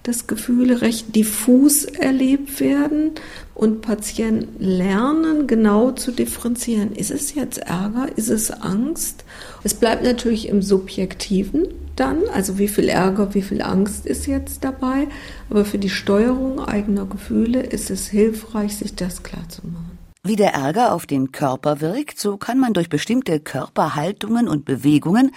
dass 0.08 0.26
Gefühle 0.26 0.80
recht 0.80 1.14
diffus 1.14 1.84
erlebt 1.84 2.60
werden 2.60 3.10
und 3.54 3.82
Patienten 3.82 4.58
lernen, 4.58 5.46
genau 5.46 5.90
zu 5.90 6.12
differenzieren. 6.12 6.92
Ist 6.92 7.10
es 7.10 7.34
jetzt 7.34 7.58
Ärger? 7.58 8.08
Ist 8.16 8.30
es 8.30 8.50
Angst? 8.50 9.24
Es 9.64 9.74
bleibt 9.74 10.02
natürlich 10.04 10.48
im 10.48 10.62
Subjektiven 10.62 11.68
dann, 11.94 12.22
also 12.32 12.58
wie 12.58 12.68
viel 12.68 12.88
Ärger, 12.88 13.34
wie 13.34 13.42
viel 13.42 13.60
Angst 13.60 14.06
ist 14.06 14.26
jetzt 14.26 14.64
dabei. 14.64 15.08
Aber 15.50 15.66
für 15.66 15.78
die 15.78 15.90
Steuerung 15.90 16.58
eigener 16.58 17.04
Gefühle 17.04 17.60
ist 17.60 17.90
es 17.90 18.06
hilfreich, 18.06 18.76
sich 18.76 18.94
das 18.94 19.22
klarzumachen. 19.22 19.98
Wie 20.22 20.36
der 20.36 20.54
Ärger 20.54 20.94
auf 20.94 21.04
den 21.04 21.32
Körper 21.32 21.82
wirkt, 21.82 22.18
so 22.18 22.38
kann 22.38 22.58
man 22.58 22.72
durch 22.72 22.88
bestimmte 22.88 23.40
Körperhaltungen 23.40 24.48
und 24.48 24.64
Bewegungen 24.64 25.32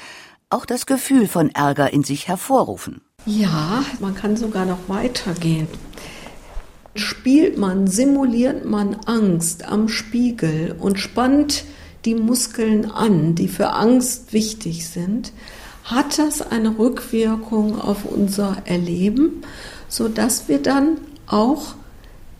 auch 0.49 0.65
das 0.65 0.85
Gefühl 0.85 1.27
von 1.27 1.49
Ärger 1.49 1.91
in 1.91 2.03
sich 2.03 2.29
hervorrufen. 2.29 3.01
Ja, 3.25 3.83
man 3.99 4.15
kann 4.15 4.35
sogar 4.35 4.65
noch 4.65 4.87
weitergehen. 4.87 5.67
Spielt 6.95 7.57
man, 7.57 7.87
simuliert 7.87 8.65
man 8.65 8.95
Angst 9.05 9.67
am 9.67 9.87
Spiegel 9.87 10.75
und 10.77 10.99
spannt 10.99 11.65
die 12.05 12.15
Muskeln 12.15 12.89
an, 12.89 13.35
die 13.35 13.47
für 13.47 13.73
Angst 13.73 14.33
wichtig 14.33 14.87
sind, 14.87 15.31
hat 15.83 16.17
das 16.17 16.41
eine 16.41 16.77
Rückwirkung 16.77 17.79
auf 17.79 18.05
unser 18.05 18.57
Erleben, 18.65 19.43
sodass 19.87 20.47
wir 20.47 20.61
dann 20.61 20.97
auch 21.27 21.75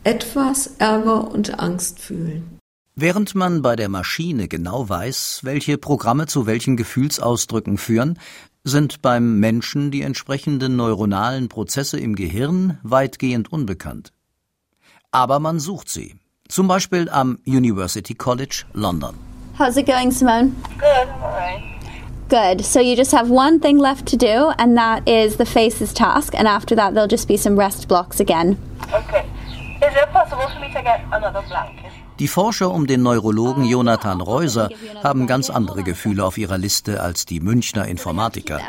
etwas 0.04 0.76
Ärger 0.80 1.32
und 1.32 1.60
Angst 1.60 2.00
fühlen. 2.00 2.60
Während 2.96 3.36
man 3.36 3.62
bei 3.62 3.76
der 3.76 3.88
Maschine 3.88 4.48
genau 4.48 4.90
weiß, 4.90 5.42
welche 5.44 5.78
Programme 5.78 6.28
zu 6.28 6.46
welchen 6.46 6.76
Gefühlsausdrücken 6.76 7.78
führen, 7.78 8.20
sind 8.64 9.02
beim 9.02 9.40
Menschen 9.40 9.92
die 9.92 10.02
entsprechenden 10.02 10.76
neuronalen 10.76 11.50
Prozesse 11.50 12.00
im 12.00 12.16
Gehirn 12.16 12.80
weitgehend 12.84 13.52
unbekannt. 13.52 14.12
Aber 15.12 15.40
man 15.40 15.60
sucht 15.60 15.90
sie, 15.90 16.16
zum 16.48 16.68
Beispiel 16.68 17.10
am 17.10 17.40
University 17.46 18.14
College 18.14 18.64
London. 18.74 19.16
How's 19.58 19.78
it 19.78 19.86
going, 19.86 20.12
Simone? 20.12 20.56
Good. 20.78 21.08
Good. 22.30 22.66
So 22.66 22.80
you 22.80 22.96
just 22.96 23.12
have 23.12 23.30
one 23.30 23.60
thing 23.60 23.78
left 23.78 24.06
to 24.08 24.16
do, 24.16 24.54
and 24.58 24.78
that 24.78 25.08
is 25.08 25.36
the 25.36 25.46
faces 25.46 25.94
task, 25.94 26.34
and 26.34 26.48
after 26.48 26.76
that, 26.76 26.94
there'll 26.94 27.10
just 27.10 27.28
be 27.28 27.36
some 27.36 27.58
rest 27.58 27.88
blocks 27.90 28.22
again. 28.22 28.58
Okay. 28.94 29.26
Die 32.20 32.28
Forscher 32.28 32.70
um 32.72 32.86
den 32.86 33.02
Neurologen 33.02 33.66
Jonathan 33.66 34.22
Reuser 34.22 34.70
haben 35.04 35.26
ganz 35.26 35.50
andere 35.50 35.82
Gefühle 35.82 36.24
auf 36.24 36.38
ihrer 36.38 36.60
Liste 36.60 37.02
als 37.02 37.26
die 37.26 37.40
Münchner 37.40 37.88
Informatiker. 37.88 38.60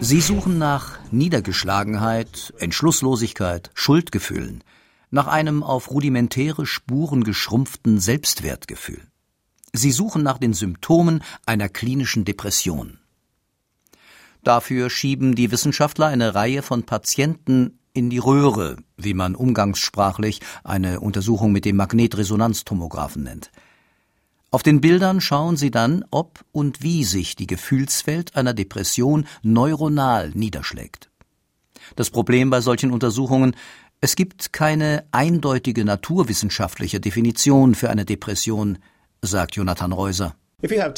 Sie 0.00 0.20
suchen 0.22 0.58
nach 0.58 0.98
Niedergeschlagenheit, 1.10 2.54
Entschlusslosigkeit, 2.58 3.70
Schuldgefühlen, 3.74 4.64
nach 5.10 5.26
einem 5.26 5.62
auf 5.62 5.90
rudimentäre 5.90 6.64
Spuren 6.64 7.24
geschrumpften 7.24 8.00
Selbstwertgefühl. 8.00 9.02
Sie 9.74 9.92
suchen 9.92 10.22
nach 10.22 10.38
den 10.38 10.54
Symptomen 10.54 11.22
einer 11.44 11.68
klinischen 11.68 12.24
Depression. 12.24 12.98
Dafür 14.44 14.90
schieben 14.90 15.34
die 15.34 15.50
Wissenschaftler 15.50 16.06
eine 16.06 16.34
Reihe 16.34 16.62
von 16.62 16.84
Patienten 16.84 17.78
in 17.92 18.10
die 18.10 18.18
Röhre, 18.18 18.76
wie 18.96 19.14
man 19.14 19.34
umgangssprachlich 19.34 20.40
eine 20.64 21.00
Untersuchung 21.00 21.52
mit 21.52 21.64
dem 21.64 21.76
Magnetresonanztomographen 21.76 23.24
nennt. 23.24 23.50
Auf 24.50 24.62
den 24.62 24.80
Bildern 24.80 25.20
schauen 25.20 25.56
sie 25.56 25.70
dann, 25.70 26.04
ob 26.10 26.44
und 26.52 26.82
wie 26.82 27.04
sich 27.04 27.36
die 27.36 27.46
Gefühlswelt 27.46 28.36
einer 28.36 28.54
Depression 28.54 29.26
neuronal 29.42 30.30
niederschlägt. 30.30 31.10
Das 31.96 32.10
Problem 32.10 32.48
bei 32.50 32.60
solchen 32.60 32.90
Untersuchungen 32.90 33.54
es 34.00 34.14
gibt 34.14 34.52
keine 34.52 35.04
eindeutige 35.10 35.84
naturwissenschaftliche 35.84 37.00
Definition 37.00 37.74
für 37.74 37.90
eine 37.90 38.04
Depression, 38.04 38.78
sagt 39.22 39.56
Jonathan 39.56 39.90
Reuser. 39.90 40.36
Wenn 40.60 40.90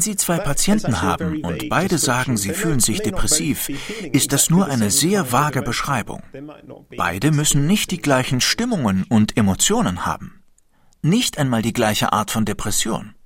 Sie 0.00 0.14
zwei 0.14 0.38
Patienten 0.38 1.02
haben 1.02 1.44
und 1.44 1.68
beide 1.68 1.98
sagen, 1.98 2.36
sie 2.36 2.52
fühlen 2.52 2.78
sich 2.78 3.00
depressiv, 3.00 3.68
ist 4.12 4.32
das 4.32 4.50
nur 4.50 4.68
eine 4.68 4.92
sehr 4.92 5.32
vage 5.32 5.62
Beschreibung. 5.62 6.22
Beide 6.96 7.32
müssen 7.32 7.66
nicht 7.66 7.90
die 7.90 8.00
gleichen 8.00 8.40
Stimmungen 8.40 9.04
und 9.08 9.36
Emotionen 9.36 10.06
haben. 10.06 10.44
Nicht 11.02 11.38
einmal 11.38 11.62
die 11.62 11.72
gleiche 11.72 12.12
Art 12.12 12.30
von 12.30 12.44
Depression. 12.44 13.16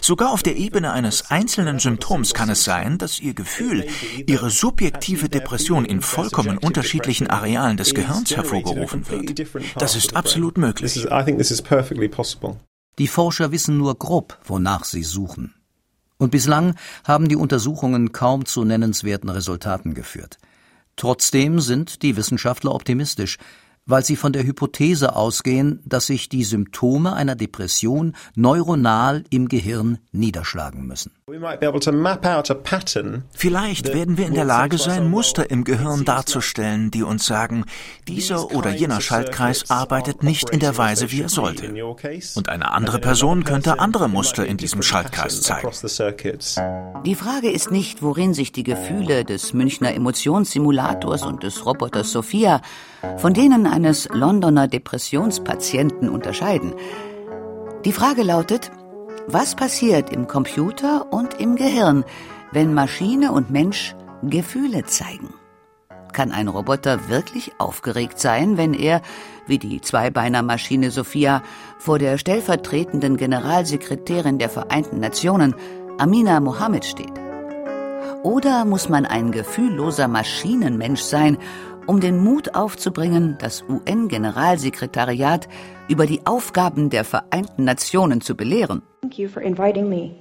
Sogar 0.00 0.30
auf 0.32 0.42
der 0.42 0.56
Ebene 0.56 0.92
eines 0.92 1.30
einzelnen 1.30 1.78
Symptoms 1.78 2.34
kann 2.34 2.50
es 2.50 2.64
sein, 2.64 2.98
dass 2.98 3.20
Ihr 3.20 3.34
Gefühl, 3.34 3.86
Ihre 4.26 4.50
subjektive 4.50 5.28
Depression 5.28 5.84
in 5.84 6.00
vollkommen 6.00 6.58
unterschiedlichen 6.58 7.28
Arealen 7.28 7.76
des 7.76 7.94
Gehirns 7.94 8.34
hervorgerufen 8.34 9.08
wird. 9.08 9.46
Das 9.76 9.96
ist 9.96 10.16
absolut 10.16 10.58
möglich. 10.58 11.06
Die 12.98 13.08
Forscher 13.08 13.50
wissen 13.50 13.76
nur 13.76 13.98
grob, 13.98 14.38
wonach 14.44 14.84
sie 14.84 15.02
suchen. 15.02 15.54
Und 16.16 16.30
bislang 16.30 16.76
haben 17.02 17.28
die 17.28 17.36
Untersuchungen 17.36 18.12
kaum 18.12 18.46
zu 18.46 18.64
nennenswerten 18.64 19.28
Resultaten 19.28 19.94
geführt. 19.94 20.38
Trotzdem 20.96 21.58
sind 21.60 22.02
die 22.02 22.16
Wissenschaftler 22.16 22.72
optimistisch, 22.72 23.38
weil 23.86 24.04
sie 24.04 24.16
von 24.16 24.32
der 24.32 24.44
Hypothese 24.44 25.14
ausgehen, 25.14 25.80
dass 25.84 26.06
sich 26.06 26.28
die 26.28 26.44
Symptome 26.44 27.12
einer 27.12 27.36
Depression 27.36 28.14
neuronal 28.34 29.24
im 29.30 29.48
Gehirn 29.48 29.98
niederschlagen 30.12 30.86
müssen. 30.86 31.12
Vielleicht 33.32 33.94
werden 33.94 34.16
wir 34.18 34.26
in 34.26 34.34
der 34.34 34.44
Lage 34.44 34.78
sein, 34.78 35.10
Muster 35.10 35.50
im 35.50 35.64
Gehirn 35.64 36.04
darzustellen, 36.04 36.90
die 36.90 37.02
uns 37.02 37.26
sagen, 37.26 37.64
dieser 38.08 38.52
oder 38.52 38.70
jener 38.70 39.00
Schaltkreis 39.00 39.70
arbeitet 39.70 40.22
nicht 40.22 40.50
in 40.50 40.60
der 40.60 40.76
Weise, 40.78 41.10
wie 41.10 41.22
er 41.22 41.28
sollte. 41.28 41.72
Und 42.34 42.48
eine 42.48 42.72
andere 42.72 42.98
Person 42.98 43.44
könnte 43.44 43.78
andere 43.78 44.08
Muster 44.08 44.46
in 44.46 44.56
diesem 44.56 44.82
Schaltkreis 44.82 45.42
zeigen. 45.42 45.68
Die 47.04 47.14
Frage 47.14 47.50
ist 47.50 47.70
nicht, 47.70 48.02
worin 48.02 48.34
sich 48.34 48.52
die 48.52 48.64
Gefühle 48.64 49.24
des 49.24 49.52
Münchner 49.52 49.94
Emotionssimulators 49.94 51.22
und 51.22 51.42
des 51.42 51.66
Roboters 51.66 52.12
Sophia 52.12 52.60
von 53.18 53.34
denen 53.34 53.66
eines 53.74 54.08
Londoner 54.12 54.68
Depressionspatienten 54.68 56.08
unterscheiden. 56.08 56.74
Die 57.84 57.92
Frage 57.92 58.22
lautet, 58.22 58.70
was 59.26 59.56
passiert 59.56 60.10
im 60.10 60.28
Computer 60.28 61.12
und 61.12 61.40
im 61.40 61.56
Gehirn, 61.56 62.04
wenn 62.52 62.72
Maschine 62.72 63.32
und 63.32 63.50
Mensch 63.50 63.96
Gefühle 64.22 64.84
zeigen? 64.84 65.34
Kann 66.12 66.30
ein 66.30 66.46
Roboter 66.46 67.08
wirklich 67.08 67.52
aufgeregt 67.58 68.20
sein, 68.20 68.56
wenn 68.56 68.74
er, 68.74 69.02
wie 69.48 69.58
die 69.58 69.80
Zweibeinermaschine 69.80 70.92
Sophia, 70.92 71.42
vor 71.78 71.98
der 71.98 72.16
stellvertretenden 72.18 73.16
Generalsekretärin 73.16 74.38
der 74.38 74.50
Vereinten 74.50 75.00
Nationen, 75.00 75.56
Amina 75.98 76.38
Mohammed, 76.38 76.84
steht? 76.84 77.12
Oder 78.22 78.64
muss 78.64 78.88
man 78.88 79.04
ein 79.04 79.32
gefühlloser 79.32 80.08
Maschinenmensch 80.08 81.02
sein, 81.02 81.36
um 81.86 82.00
den 82.00 82.22
Mut 82.22 82.54
aufzubringen, 82.54 83.36
das 83.40 83.64
UN-Generalsekretariat 83.68 85.48
über 85.88 86.06
die 86.06 86.20
Aufgaben 86.24 86.90
der 86.90 87.04
Vereinten 87.04 87.64
Nationen 87.64 88.20
zu 88.20 88.34
belehren. 88.34 88.82
Thank 89.02 89.18
you 89.18 89.28
for 89.28 89.42
inviting 89.42 89.88
me. 89.88 90.14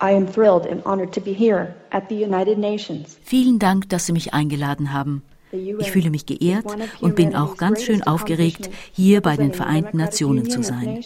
I 0.00 0.14
am 0.14 0.26
thrilled 0.30 0.66
and 0.66 0.84
honored 0.84 1.12
to 1.12 1.20
be 1.20 1.32
here 1.32 1.74
at 1.90 2.04
the 2.08 2.22
United 2.22 2.58
Nations. 2.58 3.18
Vielen 3.22 3.58
Dank, 3.58 3.88
dass 3.88 4.06
Sie 4.06 4.12
mich 4.12 4.34
eingeladen 4.34 4.92
haben. 4.92 5.22
Ich 5.52 5.90
fühle 5.90 6.10
mich 6.10 6.26
geehrt 6.26 6.66
und 7.00 7.14
bin 7.14 7.34
auch 7.34 7.56
ganz 7.56 7.82
schön 7.82 8.02
aufgeregt, 8.02 8.68
hier 8.92 9.20
bei 9.22 9.36
den 9.36 9.52
Vereinten 9.52 9.96
Nationen 9.96 10.50
zu 10.50 10.62
sein. 10.62 11.00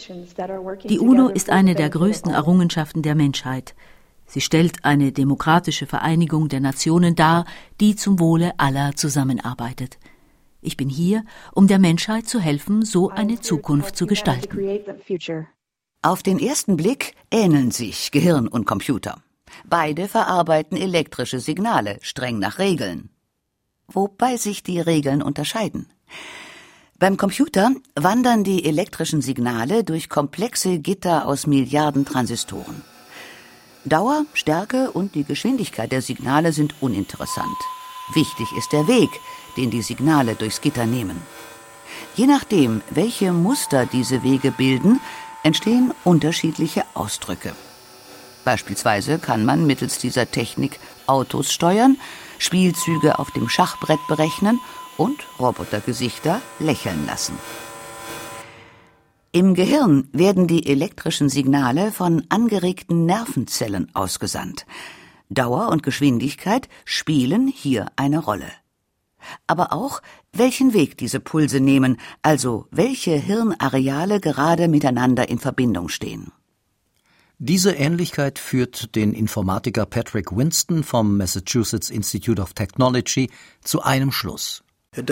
Die 0.88 0.98
UNO 0.98 1.28
ist 1.28 1.50
eine 1.50 1.74
der 1.74 1.90
größten 1.90 2.32
Errungenschaften 2.32 3.02
der 3.02 3.14
Menschheit. 3.14 3.74
Sie 4.32 4.40
stellt 4.40 4.84
eine 4.84 5.10
demokratische 5.10 5.86
Vereinigung 5.88 6.48
der 6.48 6.60
Nationen 6.60 7.16
dar, 7.16 7.46
die 7.80 7.96
zum 7.96 8.20
Wohle 8.20 8.52
aller 8.58 8.94
zusammenarbeitet. 8.94 9.98
Ich 10.60 10.76
bin 10.76 10.88
hier, 10.88 11.24
um 11.52 11.66
der 11.66 11.80
Menschheit 11.80 12.28
zu 12.28 12.38
helfen, 12.38 12.84
so 12.84 13.10
eine 13.10 13.40
Zukunft 13.40 13.96
zu 13.96 14.06
gestalten. 14.06 14.56
Auf 16.02 16.22
den 16.22 16.38
ersten 16.38 16.76
Blick 16.76 17.14
ähneln 17.32 17.72
sich 17.72 18.12
Gehirn 18.12 18.46
und 18.46 18.66
Computer. 18.66 19.20
Beide 19.68 20.06
verarbeiten 20.06 20.76
elektrische 20.76 21.40
Signale, 21.40 21.98
streng 22.00 22.38
nach 22.38 22.60
Regeln. 22.60 23.10
Wobei 23.88 24.36
sich 24.36 24.62
die 24.62 24.78
Regeln 24.78 25.22
unterscheiden. 25.22 25.88
Beim 27.00 27.16
Computer 27.16 27.72
wandern 27.96 28.44
die 28.44 28.64
elektrischen 28.64 29.22
Signale 29.22 29.82
durch 29.82 30.08
komplexe 30.08 30.78
Gitter 30.78 31.26
aus 31.26 31.48
Milliarden 31.48 32.04
Transistoren. 32.04 32.84
Dauer, 33.84 34.26
Stärke 34.34 34.90
und 34.90 35.14
die 35.14 35.24
Geschwindigkeit 35.24 35.90
der 35.90 36.02
Signale 36.02 36.52
sind 36.52 36.74
uninteressant. 36.80 37.56
Wichtig 38.12 38.48
ist 38.58 38.72
der 38.72 38.86
Weg, 38.88 39.08
den 39.56 39.70
die 39.70 39.82
Signale 39.82 40.34
durchs 40.34 40.60
Gitter 40.60 40.84
nehmen. 40.84 41.22
Je 42.14 42.26
nachdem, 42.26 42.82
welche 42.90 43.32
Muster 43.32 43.86
diese 43.86 44.22
Wege 44.22 44.50
bilden, 44.50 45.00
entstehen 45.42 45.94
unterschiedliche 46.04 46.84
Ausdrücke. 46.92 47.54
Beispielsweise 48.44 49.18
kann 49.18 49.44
man 49.44 49.66
mittels 49.66 49.98
dieser 49.98 50.30
Technik 50.30 50.78
Autos 51.06 51.52
steuern, 51.52 51.96
Spielzüge 52.38 53.18
auf 53.18 53.30
dem 53.30 53.48
Schachbrett 53.48 54.00
berechnen 54.08 54.60
und 54.98 55.26
Robotergesichter 55.38 56.42
lächeln 56.58 57.06
lassen. 57.06 57.38
Im 59.32 59.54
Gehirn 59.54 60.08
werden 60.12 60.48
die 60.48 60.66
elektrischen 60.66 61.28
Signale 61.28 61.92
von 61.92 62.24
angeregten 62.30 63.06
Nervenzellen 63.06 63.88
ausgesandt. 63.94 64.66
Dauer 65.28 65.68
und 65.68 65.84
Geschwindigkeit 65.84 66.68
spielen 66.84 67.46
hier 67.46 67.86
eine 67.94 68.18
Rolle. 68.18 68.50
Aber 69.46 69.72
auch, 69.72 70.02
welchen 70.32 70.74
Weg 70.74 70.98
diese 70.98 71.20
Pulse 71.20 71.60
nehmen, 71.60 71.98
also 72.22 72.66
welche 72.72 73.12
Hirnareale 73.12 74.18
gerade 74.18 74.66
miteinander 74.66 75.28
in 75.28 75.38
Verbindung 75.38 75.88
stehen. 75.88 76.32
Diese 77.38 77.70
Ähnlichkeit 77.70 78.40
führt 78.40 78.96
den 78.96 79.14
Informatiker 79.14 79.86
Patrick 79.86 80.36
Winston 80.36 80.82
vom 80.82 81.16
Massachusetts 81.16 81.88
Institute 81.88 82.42
of 82.42 82.54
Technology 82.54 83.30
zu 83.62 83.80
einem 83.82 84.10
Schluss. 84.10 84.64
Ich 84.92 85.05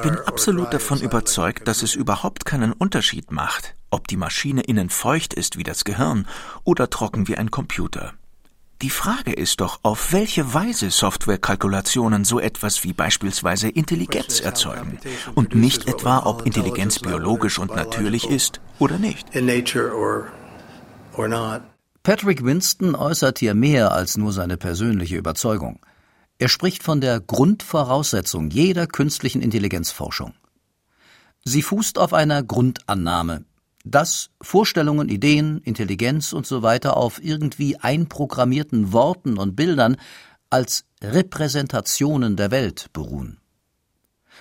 bin 0.00 0.18
absolut 0.24 0.72
davon 0.72 1.00
überzeugt, 1.02 1.68
dass 1.68 1.82
es 1.82 1.94
überhaupt 1.94 2.46
keinen 2.46 2.72
Unterschied 2.72 3.30
macht, 3.30 3.74
ob 3.90 4.08
die 4.08 4.16
Maschine 4.16 4.62
innen 4.62 4.88
feucht 4.88 5.34
ist 5.34 5.58
wie 5.58 5.64
das 5.64 5.84
Gehirn 5.84 6.26
oder 6.64 6.88
trocken 6.88 7.28
wie 7.28 7.36
ein 7.36 7.50
Computer. 7.50 8.14
Die 8.80 8.88
Frage 8.88 9.34
ist 9.34 9.60
doch, 9.60 9.80
auf 9.82 10.14
welche 10.14 10.54
Weise 10.54 10.90
Softwarekalkulationen 10.90 12.24
so 12.24 12.40
etwas 12.40 12.82
wie 12.84 12.94
beispielsweise 12.94 13.68
Intelligenz 13.68 14.40
erzeugen 14.40 14.98
und 15.34 15.54
nicht 15.54 15.88
etwa, 15.88 16.20
ob 16.24 16.46
Intelligenz 16.46 17.00
biologisch 17.00 17.58
und 17.58 17.76
natürlich 17.76 18.30
ist 18.30 18.62
oder 18.78 18.98
nicht. 18.98 19.28
Patrick 22.02 22.44
Winston 22.44 22.94
äußert 22.94 23.40
hier 23.40 23.54
mehr 23.54 23.92
als 23.92 24.16
nur 24.16 24.32
seine 24.32 24.56
persönliche 24.56 25.16
Überzeugung. 25.18 25.78
Er 26.42 26.48
spricht 26.48 26.82
von 26.82 27.00
der 27.00 27.20
Grundvoraussetzung 27.20 28.50
jeder 28.50 28.88
künstlichen 28.88 29.42
Intelligenzforschung. 29.42 30.34
Sie 31.44 31.62
fußt 31.62 32.00
auf 32.00 32.12
einer 32.12 32.42
Grundannahme, 32.42 33.44
dass 33.84 34.30
Vorstellungen, 34.40 35.08
Ideen, 35.08 35.60
Intelligenz 35.62 36.32
und 36.32 36.44
so 36.44 36.62
weiter 36.64 36.96
auf 36.96 37.22
irgendwie 37.22 37.76
einprogrammierten 37.76 38.92
Worten 38.92 39.38
und 39.38 39.54
Bildern 39.54 39.96
als 40.50 40.84
Repräsentationen 41.00 42.34
der 42.34 42.50
Welt 42.50 42.88
beruhen. 42.92 43.38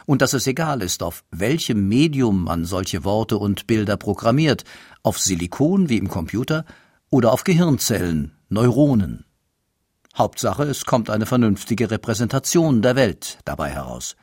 Und 0.07 0.23
dass 0.23 0.33
es 0.33 0.47
egal 0.47 0.81
ist, 0.81 1.03
auf 1.03 1.23
welchem 1.29 1.87
Medium 1.87 2.45
man 2.45 2.65
solche 2.65 3.03
Worte 3.03 3.37
und 3.37 3.67
Bilder 3.67 3.95
programmiert, 3.95 4.63
auf 5.03 5.19
Silikon 5.19 5.87
wie 5.87 5.97
im 5.97 6.09
Computer 6.09 6.65
oder 7.11 7.31
auf 7.31 7.43
Gehirnzellen, 7.43 8.31
Neuronen. 8.49 9.23
Hauptsache, 10.17 10.63
es 10.63 10.85
kommt 10.85 11.09
eine 11.09 11.25
vernünftige 11.25 11.89
Repräsentation 11.89 12.81
der 12.81 12.95
Welt 12.95 13.39
dabei 13.45 13.69
heraus. 13.69 14.15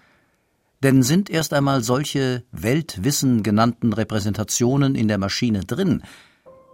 Denn 0.83 1.03
sind 1.03 1.31
erst 1.31 1.55
einmal 1.55 1.83
solche 1.83 2.45
Weltwissen 2.53 3.43
genannten 3.43 3.93
Repräsentationen 3.93 4.95
in 4.95 5.09
der 5.09 5.19
Maschine 5.19 5.61
drin, 5.65 6.03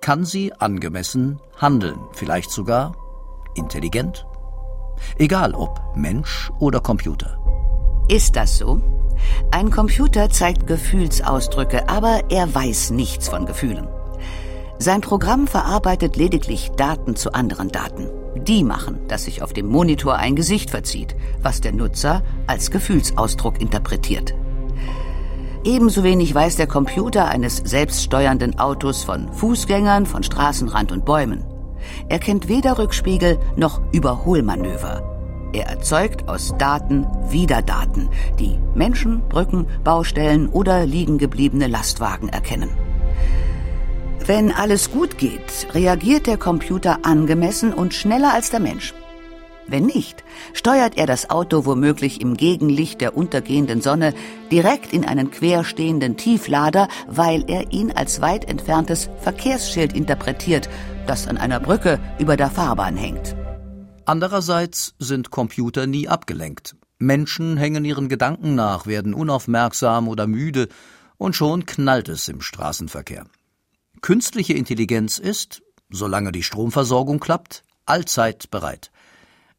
kann 0.01 0.25
sie 0.25 0.53
angemessen 0.53 1.41
handeln, 1.57 1.99
vielleicht 2.13 2.51
sogar 2.51 2.95
intelligent. 3.55 4.27
Egal 5.17 5.55
ob 5.55 5.81
Mensch 5.97 6.51
oder 6.59 6.81
Computer. 6.81 7.39
Ist 8.09 8.37
das 8.37 8.59
so? 8.59 8.83
Ein 9.51 9.71
Computer 9.71 10.29
zeigt 10.29 10.67
Gefühlsausdrücke, 10.67 11.89
aber 11.89 12.25
er 12.29 12.53
weiß 12.55 12.91
nichts 12.91 13.29
von 13.29 13.47
Gefühlen. 13.47 13.89
Sein 14.79 15.01
Programm 15.01 15.47
verarbeitet 15.47 16.17
lediglich 16.17 16.73
Daten 16.77 17.17
zu 17.17 17.33
anderen 17.33 17.69
Daten. 17.69 18.11
Die 18.37 18.65
machen, 18.65 18.99
dass 19.09 19.25
sich 19.25 19.43
auf 19.43 19.53
dem 19.53 19.67
Monitor 19.67 20.17
ein 20.17 20.37
Gesicht 20.37 20.71
verzieht, 20.71 21.15
was 21.43 21.61
der 21.61 21.73
Nutzer 21.73 22.23
als 22.47 22.71
Gefühlsausdruck 22.71 23.61
interpretiert. 23.61 24.35
Ebenso 25.65 26.05
wenig 26.05 26.35
weiß 26.35 26.57
der 26.57 26.67
Computer 26.67 27.27
eines 27.29 27.57
selbststeuernden 27.57 28.59
Autos 28.59 29.03
von 29.03 29.33
Fußgängern, 29.33 30.05
von 30.05 30.23
Straßenrand 30.23 30.93
und 30.93 31.07
Bäumen. 31.07 31.45
Er 32.09 32.19
kennt 32.19 32.49
weder 32.49 32.79
Rückspiegel 32.79 33.39
noch 33.57 33.81
Überholmanöver. 33.93 35.11
Er 35.55 35.67
erzeugt 35.67 36.29
aus 36.29 36.55
Daten 36.59 37.07
wieder 37.31 37.63
Daten, 37.63 38.11
die 38.41 38.59
Menschen, 38.75 39.23
Brücken, 39.29 39.67
Baustellen 39.85 40.49
oder 40.49 40.85
liegengebliebene 40.85 41.69
Lastwagen 41.69 42.29
erkennen. 42.29 42.71
Wenn 44.27 44.53
alles 44.53 44.91
gut 44.91 45.19
geht, 45.19 45.67
reagiert 45.75 46.27
der 46.27 46.39
Computer 46.39 47.01
angemessen 47.03 47.75
und 47.75 47.93
schneller 47.93 48.33
als 48.33 48.49
der 48.49 48.61
Mensch. 48.61 48.95
Wenn 49.67 49.85
nicht, 49.85 50.25
steuert 50.55 50.97
er 50.97 51.07
das 51.07 51.29
Auto 51.29 51.67
womöglich 51.67 52.23
im 52.23 52.35
Gegenlicht 52.35 53.03
der 53.03 53.19
untergehenden 53.19 53.83
Sonne 53.83 54.15
direkt 54.51 54.95
in 54.95 55.05
einen 55.05 55.31
querstehenden 55.31 56.17
Tieflader, 56.17 56.89
weil 57.07 57.45
er 57.49 57.71
ihn 57.73 57.93
als 57.93 58.23
weit 58.23 58.49
entferntes 58.49 59.11
Verkehrsschild 59.21 59.93
interpretiert, 59.93 60.71
das 61.07 61.29
an 61.29 61.37
einer 61.37 61.61
Brücke 61.61 62.01
über 62.19 62.39
der 62.39 62.49
Fahrbahn 62.49 62.97
hängt. 62.97 63.37
Andererseits 64.07 64.95
sind 64.99 65.31
Computer 65.33 65.87
nie 65.87 66.09
abgelenkt. 66.09 66.77
Menschen 66.99 67.59
hängen 67.59 67.85
ihren 67.85 68.09
Gedanken 68.09 68.55
nach, 68.55 68.87
werden 68.87 69.13
unaufmerksam 69.13 70.09
oder 70.09 70.27
müde, 70.27 70.69
und 71.19 71.37
schon 71.37 71.67
knallt 71.67 72.09
es 72.09 72.29
im 72.29 72.41
Straßenverkehr. 72.41 73.27
Künstliche 74.05 74.53
Intelligenz 74.53 75.17
ist, 75.17 75.63
solange 75.89 76.31
die 76.31 76.43
Stromversorgung 76.43 77.21
klappt, 77.21 77.63
allzeit 77.87 78.51
bereit. 78.51 78.91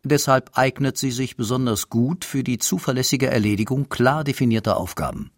Deshalb 0.04 0.52
eignet 0.54 1.00
sie 1.00 1.10
sich 1.10 1.36
besonders 1.36 1.90
gut 1.90 2.24
für 2.24 2.44
die 2.44 2.60
zuverlässige 2.60 3.26
Erledigung 3.26 3.90
klar 3.90 4.24
definierter 4.24 4.78
Aufgaben. 4.78 5.32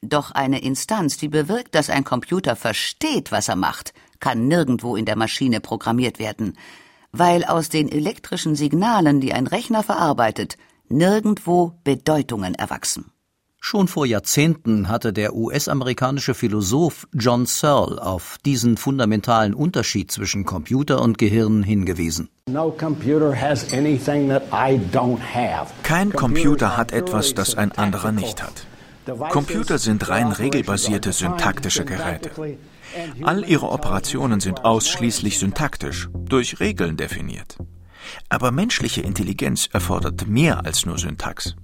Doch 0.00 0.30
eine 0.30 0.62
Instanz, 0.62 1.16
die 1.16 1.26
bewirkt, 1.26 1.74
dass 1.74 1.90
ein 1.90 2.04
Computer 2.04 2.54
versteht, 2.54 3.32
was 3.32 3.48
er 3.48 3.56
macht, 3.56 3.94
kann 4.20 4.46
nirgendwo 4.46 4.94
in 4.94 5.06
der 5.06 5.16
Maschine 5.16 5.60
programmiert 5.60 6.20
werden, 6.20 6.56
weil 7.10 7.44
aus 7.44 7.68
den 7.68 7.88
elektrischen 7.88 8.54
Signalen, 8.54 9.20
die 9.20 9.32
ein 9.32 9.48
Rechner 9.48 9.82
verarbeitet, 9.82 10.56
nirgendwo 10.88 11.80
Bedeutungen 11.82 12.54
erwachsen. 12.54 13.10
Schon 13.64 13.86
vor 13.86 14.06
Jahrzehnten 14.06 14.88
hatte 14.88 15.12
der 15.12 15.36
US-amerikanische 15.36 16.34
Philosoph 16.34 17.06
John 17.14 17.46
Searle 17.46 18.02
auf 18.02 18.36
diesen 18.44 18.76
fundamentalen 18.76 19.54
Unterschied 19.54 20.10
zwischen 20.10 20.44
Computer 20.44 21.00
und 21.00 21.16
Gehirn 21.16 21.62
hingewiesen. 21.62 22.28
Kein 25.84 26.12
Computer 26.12 26.76
hat 26.76 26.92
etwas, 26.92 27.34
das 27.34 27.54
ein 27.54 27.70
anderer 27.72 28.10
nicht 28.10 28.42
hat. 28.42 28.66
Computer 29.30 29.78
sind 29.78 30.08
rein 30.08 30.32
regelbasierte 30.32 31.12
syntaktische 31.12 31.84
Geräte. 31.84 32.32
All 33.22 33.48
ihre 33.48 33.70
Operationen 33.70 34.40
sind 34.40 34.64
ausschließlich 34.64 35.38
syntaktisch, 35.38 36.08
durch 36.12 36.58
Regeln 36.58 36.96
definiert. 36.96 37.58
Aber 38.28 38.50
menschliche 38.50 39.02
Intelligenz 39.02 39.68
erfordert 39.72 40.26
mehr 40.26 40.66
als 40.66 40.84
nur 40.84 40.98
Syntax. 40.98 41.54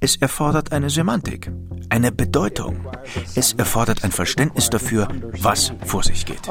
Es 0.00 0.16
erfordert 0.16 0.72
eine 0.72 0.90
Semantik, 0.90 1.50
eine 1.88 2.12
Bedeutung. 2.12 2.86
Es 3.34 3.52
erfordert 3.52 4.04
ein 4.04 4.12
Verständnis 4.12 4.70
dafür, 4.70 5.08
was 5.42 5.72
vor 5.84 6.02
sich 6.02 6.24
geht. 6.26 6.48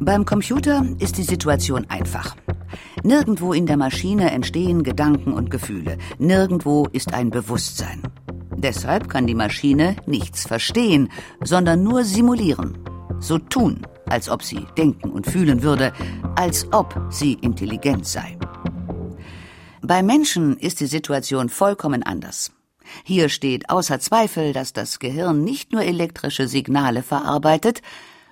Beim 0.00 0.24
Computer 0.24 0.84
ist 0.98 1.18
die 1.18 1.22
Situation 1.22 1.86
einfach. 1.88 2.36
Nirgendwo 3.02 3.52
in 3.52 3.66
der 3.66 3.76
Maschine 3.76 4.30
entstehen 4.30 4.82
Gedanken 4.82 5.32
und 5.32 5.50
Gefühle. 5.50 5.98
Nirgendwo 6.18 6.86
ist 6.92 7.14
ein 7.14 7.30
Bewusstsein. 7.30 8.02
Deshalb 8.56 9.08
kann 9.08 9.26
die 9.26 9.34
Maschine 9.34 9.96
nichts 10.06 10.46
verstehen, 10.46 11.10
sondern 11.42 11.82
nur 11.82 12.04
simulieren. 12.04 12.78
So 13.20 13.38
tun, 13.38 13.86
als 14.08 14.28
ob 14.28 14.42
sie 14.42 14.66
denken 14.76 15.10
und 15.10 15.26
fühlen 15.26 15.62
würde, 15.62 15.92
als 16.36 16.66
ob 16.72 16.98
sie 17.10 17.34
intelligent 17.34 18.06
sei. 18.06 18.36
Bei 19.86 20.02
Menschen 20.02 20.56
ist 20.56 20.80
die 20.80 20.86
Situation 20.86 21.48
vollkommen 21.48 22.02
anders. 22.02 22.50
Hier 23.04 23.28
steht 23.28 23.70
außer 23.70 24.00
Zweifel, 24.00 24.52
dass 24.52 24.72
das 24.72 24.98
Gehirn 24.98 25.44
nicht 25.44 25.70
nur 25.70 25.82
elektrische 25.82 26.48
Signale 26.48 27.04
verarbeitet, 27.04 27.82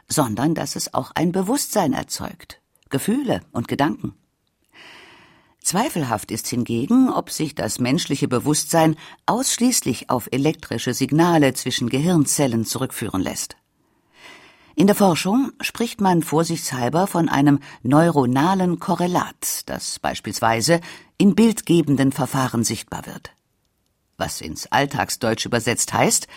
sondern 0.09 0.57
dass 0.57 0.75
es 0.75 0.95
auch 0.95 1.13
ein 1.15 1.31
Bewusstsein 1.31 1.93
erzeugt, 1.93 2.61
Gefühle 2.91 3.41
und 3.53 3.69
Gedanken. 3.69 4.15
Zweifelhaft 5.63 6.33
ist 6.33 6.49
hingegen, 6.49 7.09
ob 7.09 7.31
sich 7.31 7.55
das 7.55 7.79
menschliche 7.79 8.27
Bewusstsein 8.27 8.97
ausschließlich 9.27 10.11
auf 10.11 10.29
elektrische 10.33 10.93
Signale 10.93 11.55
zwischen 11.55 11.89
Gehirnzellen 11.89 12.65
zurückführen 12.65 13.23
lässt. 13.23 13.57
In 14.77 14.89
der 14.89 14.97
Forschung 14.97 15.53
spricht 15.61 16.01
man 16.01 16.25
vorsichtshalber 16.25 17.07
von 17.07 17.29
einem 17.29 17.61
neuronalen 17.85 18.81
Korrelat, 18.81 19.63
das 19.67 20.01
beispielsweise 20.01 20.81
in 21.19 21.35
bildgebenden 21.35 22.13
Verfahren 22.13 22.65
sichtbar 22.65 23.07
wird. 23.07 23.33
Was 24.17 24.41
ins 24.41 24.67
Alltagsdeutsch 24.67 25.47
übersetzt 25.47 25.93
heißt, 25.93 26.29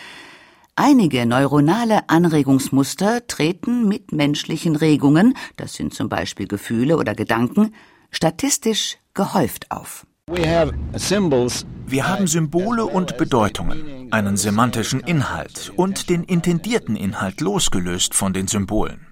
einige 0.74 1.26
neuronale 1.26 2.08
Anregungsmuster 2.08 3.26
treten 3.26 3.86
mit 3.86 4.12
menschlichen 4.12 4.76
Regungen, 4.76 5.34
das 5.56 5.74
sind 5.74 5.94
zum 5.94 6.08
Beispiel 6.08 6.46
Gefühle 6.46 6.96
oder 6.96 7.14
Gedanken, 7.14 7.74
statistisch 8.10 8.98
gehäuft 9.14 9.70
auf. 9.70 10.06
Wir 10.30 12.06
haben 12.06 12.26
Symbole 12.26 12.84
und 12.84 13.16
Bedeutungen, 13.16 14.12
einen 14.12 14.36
semantischen 14.36 15.00
Inhalt 15.00 15.72
und 15.74 16.10
den 16.10 16.22
intendierten 16.22 16.96
Inhalt 16.96 17.40
losgelöst 17.40 18.14
von 18.14 18.32
den 18.34 18.46
Symbolen. 18.46 19.06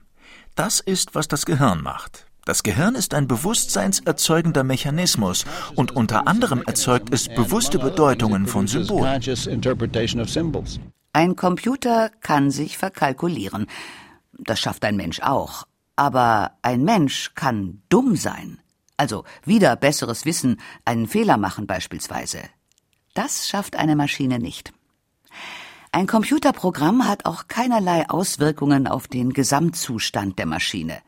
Das 0.54 0.80
ist, 0.80 1.14
was 1.14 1.28
das 1.28 1.46
Gehirn 1.46 1.82
macht. 1.82 2.25
Das 2.46 2.62
Gehirn 2.62 2.94
ist 2.94 3.12
ein 3.12 3.26
bewusstseinserzeugender 3.26 4.62
Mechanismus 4.62 5.44
und 5.74 5.96
unter 5.96 6.28
anderem 6.28 6.62
erzeugt 6.64 7.12
es 7.12 7.28
bewusste 7.28 7.80
Bedeutungen 7.80 8.46
von 8.46 8.68
Symbolen. 8.68 9.20
Ein 11.12 11.34
Computer 11.34 12.10
kann 12.20 12.52
sich 12.52 12.78
verkalkulieren. 12.78 13.66
Das 14.32 14.60
schafft 14.60 14.84
ein 14.84 14.96
Mensch 14.96 15.18
auch. 15.22 15.66
Aber 15.96 16.52
ein 16.62 16.84
Mensch 16.84 17.32
kann 17.34 17.82
dumm 17.88 18.14
sein. 18.14 18.60
Also 18.96 19.24
wieder 19.44 19.74
besseres 19.74 20.24
Wissen, 20.24 20.60
einen 20.84 21.08
Fehler 21.08 21.38
machen 21.38 21.66
beispielsweise. 21.66 22.38
Das 23.14 23.48
schafft 23.48 23.74
eine 23.74 23.96
Maschine 23.96 24.38
nicht. 24.38 24.72
Ein 25.90 26.06
Computerprogramm 26.06 27.08
hat 27.08 27.24
auch 27.24 27.48
keinerlei 27.48 28.08
Auswirkungen 28.08 28.86
auf 28.86 29.08
den 29.08 29.32
Gesamtzustand 29.32 30.38
der 30.38 30.46
Maschine. 30.46 30.98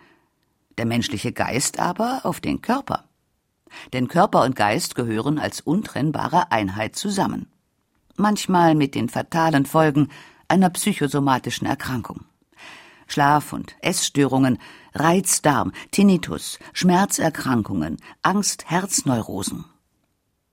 Der 0.79 0.87
menschliche 0.87 1.33
Geist 1.33 1.81
aber 1.81 2.21
auf 2.23 2.41
den 2.41 2.62
Körper. 2.62 3.05
Denn 3.93 4.09
Körper 4.09 4.45
und 4.45 4.57
Geist 4.57 4.95
gehören 4.95 5.38
als 5.38 5.61
untrennbare 5.61 6.53
Einheit 6.53 6.97
zusammen. 6.97 7.51
Manchmal 8.17 8.75
mit 8.75 8.95
den 8.95 9.09
fatalen 9.09 9.67
Folgen 9.67 10.09
einer 10.47 10.71
psychosomatischen 10.71 11.67
Erkrankung. 11.67 12.25
Schlaf- 13.09 13.53
und 13.53 13.75
Essstörungen, 13.81 14.59
Reizdarm, 14.95 15.73
Tinnitus, 15.91 16.59
Schmerzerkrankungen, 16.73 17.97
Angst-Herzneurosen. 18.23 19.64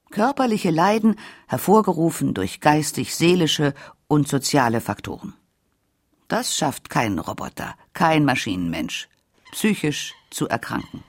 Körperliche 0.10 0.72
Leiden 0.72 1.18
hervorgerufen 1.48 2.34
durch 2.34 2.62
geistig-seelische 2.62 3.74
und 4.08 4.28
soziale 4.28 4.82
Faktoren. 4.82 5.34
Das 6.28 6.56
schafft 6.56 6.90
kein 6.90 7.20
Roboter, 7.20 7.76
kein 7.94 8.26
Maschinenmensch, 8.26 9.10
psychisch 9.52 10.14
zu 10.30 10.48
erkranken. 10.48 11.04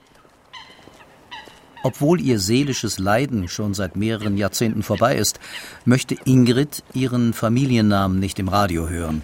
Obwohl 1.83 2.19
ihr 2.19 2.39
seelisches 2.39 2.99
Leiden 2.99 3.47
schon 3.47 3.73
seit 3.73 3.95
mehreren 3.95 4.37
Jahrzehnten 4.37 4.83
vorbei 4.83 5.15
ist, 5.15 5.39
möchte 5.85 6.17
Ingrid 6.25 6.83
ihren 6.93 7.33
Familiennamen 7.33 8.19
nicht 8.19 8.39
im 8.39 8.49
Radio 8.49 8.89
hören. 8.89 9.23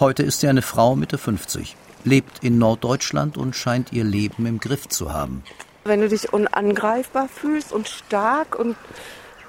Heute 0.00 0.22
ist 0.22 0.40
sie 0.40 0.48
eine 0.48 0.62
Frau 0.62 0.96
Mitte 0.96 1.18
50, 1.18 1.76
lebt 2.04 2.42
in 2.42 2.58
Norddeutschland 2.58 3.36
und 3.36 3.54
scheint 3.54 3.92
ihr 3.92 4.04
Leben 4.04 4.46
im 4.46 4.58
Griff 4.58 4.88
zu 4.88 5.12
haben. 5.12 5.44
Wenn 5.84 6.00
du 6.00 6.08
dich 6.08 6.32
unangreifbar 6.32 7.28
fühlst 7.28 7.72
und 7.72 7.88
stark 7.88 8.58
und, 8.58 8.76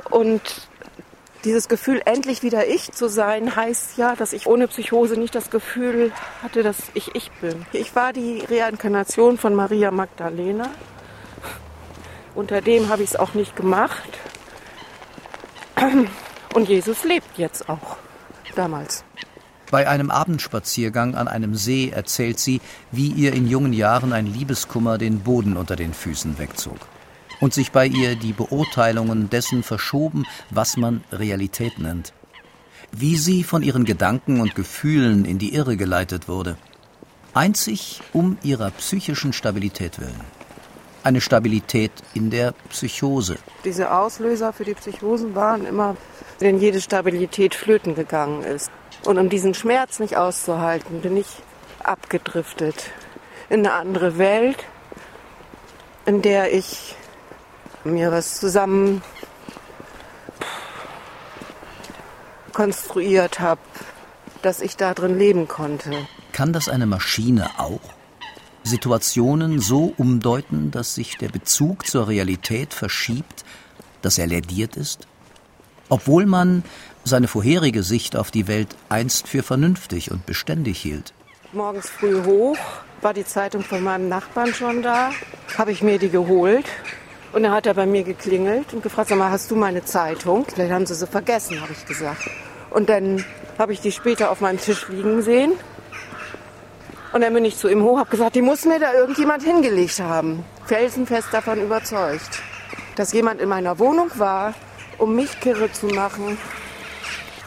und 0.10 0.68
dieses 1.44 1.68
Gefühl, 1.68 2.02
endlich 2.06 2.44
wieder 2.44 2.68
ich 2.68 2.92
zu 2.92 3.08
sein, 3.10 3.56
heißt 3.56 3.98
ja, 3.98 4.16
dass 4.16 4.34
ich 4.34 4.48
ohne 4.48 4.68
Psychose 4.68 5.20
nicht 5.20 5.36
das 5.36 5.50
Gefühl 5.50 6.12
hatte, 6.42 6.64
dass 6.64 6.78
ich 6.94 7.16
ich 7.16 7.32
bin. 7.42 7.66
Ich 7.74 7.96
war 7.96 8.14
die 8.14 8.44
Reinkarnation 8.50 9.38
von 9.38 9.54
Maria 9.54 9.92
Magdalena. 9.92 10.70
Unter 12.36 12.62
dem 12.62 12.90
habe 12.90 13.04
ich 13.04 13.12
es 13.12 13.16
auch 13.16 13.34
nicht 13.34 13.56
gemacht. 13.56 14.10
Und 16.54 16.70
Jesus 16.70 17.04
lebt 17.04 17.38
jetzt 17.38 17.68
auch. 17.70 17.98
Damals. 18.56 19.04
Bei 19.72 19.88
einem 19.88 20.12
Abendspaziergang 20.12 21.16
an 21.16 21.28
einem 21.28 21.56
See 21.56 21.90
erzählt 21.90 22.40
sie, 22.40 22.62
wie 22.92 23.08
ihr 23.08 23.34
in 23.34 23.48
jungen 23.48 23.74
Jahren 23.74 24.14
ein 24.14 24.28
Liebeskummer 24.28 25.00
den 25.00 25.22
Boden 25.22 25.58
unter 25.58 25.76
den 25.76 25.94
Füßen 25.94 26.38
wegzog 26.38 26.78
und 27.44 27.54
sich 27.54 27.74
bei 27.74 27.86
ihr 27.88 28.16
die 28.16 28.32
Beurteilungen 28.32 29.30
dessen 29.30 29.64
verschoben, 29.64 30.26
was 30.50 30.78
man 30.78 31.04
Realität 31.12 31.78
nennt. 31.78 32.14
Wie 32.94 33.18
sie 33.18 33.44
von 33.44 33.64
ihren 33.64 33.84
Gedanken 33.84 34.40
und 34.40 34.56
Gefühlen 34.56 35.26
in 35.26 35.40
die 35.40 35.54
Irre 35.54 35.76
geleitet 35.76 36.30
wurde. 36.30 36.56
Einzig 37.34 38.00
um 38.14 38.38
ihrer 38.44 38.72
psychischen 38.72 39.34
Stabilität 39.34 40.00
willen. 40.00 40.22
Eine 41.04 41.20
Stabilität 41.20 41.92
in 42.14 42.30
der 42.30 42.54
Psychose. 42.70 43.36
Diese 43.66 43.92
Auslöser 43.92 44.54
für 44.54 44.64
die 44.64 44.76
Psychosen 44.76 45.36
waren 45.36 45.66
immer, 45.66 45.98
wenn 46.40 46.62
jede 46.62 46.80
Stabilität 46.80 47.56
flöten 47.56 47.94
gegangen 47.94 48.44
ist. 48.44 48.72
Und 49.04 49.18
um 49.18 49.28
diesen 49.28 49.54
Schmerz 49.54 50.00
nicht 50.00 50.16
auszuhalten, 50.16 51.02
bin 51.02 51.18
ich 51.18 51.28
abgedriftet 51.84 52.92
in 53.50 53.68
eine 53.68 53.74
andere 53.74 54.18
Welt, 54.18 54.64
in 56.06 56.22
der 56.22 56.54
ich 56.54 56.96
mir 57.84 58.12
was 58.12 58.40
zusammen 58.40 59.02
konstruiert 62.54 63.40
habe, 63.40 63.62
dass 64.42 64.62
ich 64.62 64.78
da 64.78 64.94
drin 64.94 65.18
leben 65.18 65.48
konnte. 65.48 65.92
Kann 66.32 66.54
das 66.54 66.70
eine 66.70 66.86
Maschine 66.86 67.50
auch? 67.58 67.82
Situationen 68.64 69.60
so 69.60 69.94
umdeuten, 69.98 70.72
dass 70.72 70.96
sich 70.96 71.18
der 71.18 71.30
Bezug 71.30 71.86
zur 71.86 72.08
Realität 72.08 72.74
verschiebt, 72.74 73.44
dass 74.02 74.18
er 74.18 74.28
lädiert 74.28 74.78
ist? 74.78 75.08
Obwohl 75.90 76.26
man 76.26 76.64
seine 77.04 77.28
vorherige 77.28 77.84
Sicht 77.84 78.16
auf 78.16 78.32
die 78.32 78.48
Welt 78.48 78.76
einst 78.88 79.28
für 79.28 79.44
vernünftig 79.44 80.12
und 80.12 80.26
beständig 80.26 80.82
hielt. 80.82 81.14
Morgens 81.52 81.90
früh 81.90 82.24
hoch, 82.24 82.58
war 83.02 83.14
die 83.14 83.26
Zeitung 83.26 83.64
von 83.64 83.84
meinem 83.84 84.08
Nachbarn 84.08 84.54
schon 84.54 84.82
da, 84.82 85.12
habe 85.58 85.74
ich 85.74 85.82
mir 85.82 86.00
die 86.00 86.10
geholt 86.10 86.66
und 87.34 87.44
dann 87.44 87.52
hat 87.52 87.66
er 87.66 87.74
bei 87.74 87.86
mir 87.86 88.04
geklingelt 88.04 88.74
und 88.74 88.84
gefragt, 88.84 89.10
sag 89.10 89.18
mal, 89.18 89.32
hast 89.32 89.50
du 89.50 89.56
meine 89.56 89.84
Zeitung? 89.84 90.46
Vielleicht 90.54 90.72
haben 90.72 90.86
sie 90.86 90.94
sie 90.94 91.08
vergessen, 91.08 91.60
habe 91.60 91.74
ich 91.74 91.86
gesagt. 91.86 92.30
Und 92.70 92.90
dann 92.90 93.26
habe 93.58 93.74
ich 93.74 93.82
die 93.82 93.92
später 93.92 94.32
auf 94.32 94.40
meinem 94.40 94.60
Tisch 94.60 94.88
liegen 94.88 95.22
sehen. 95.24 95.54
Und 97.12 97.22
dann 97.22 97.34
bin 97.34 97.46
ich 97.46 97.58
zu 97.58 97.68
ihm 97.68 97.84
hoch, 97.84 98.00
habe 98.00 98.10
gesagt, 98.10 98.36
die 98.36 98.42
muss 98.42 98.66
mir 98.66 98.80
da 98.80 98.94
irgendjemand 98.94 99.44
hingelegt 99.44 100.00
haben. 100.00 100.44
Felsenfest 100.66 101.28
davon 101.32 101.62
überzeugt, 101.62 102.42
dass 102.96 103.14
jemand 103.14 103.42
in 103.42 103.50
meiner 103.50 103.78
Wohnung 103.80 104.10
war, 104.16 104.54
um 104.98 105.16
mich 105.16 105.40
kirre 105.40 105.72
zu 105.72 105.88
machen 105.88 106.38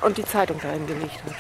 und 0.02 0.18
die 0.18 0.24
Zeitung 0.24 0.58
da 0.62 0.70
hingelegt 0.70 1.22
hat. 1.24 1.34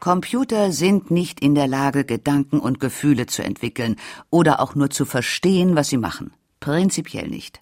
Computer 0.00 0.72
sind 0.72 1.10
nicht 1.10 1.40
in 1.40 1.54
der 1.54 1.66
Lage, 1.66 2.04
Gedanken 2.04 2.58
und 2.58 2.80
Gefühle 2.80 3.26
zu 3.26 3.42
entwickeln 3.42 3.96
oder 4.30 4.60
auch 4.60 4.74
nur 4.74 4.90
zu 4.90 5.04
verstehen, 5.04 5.76
was 5.76 5.88
sie 5.88 5.98
machen. 5.98 6.32
Prinzipiell 6.60 7.28
nicht. 7.28 7.60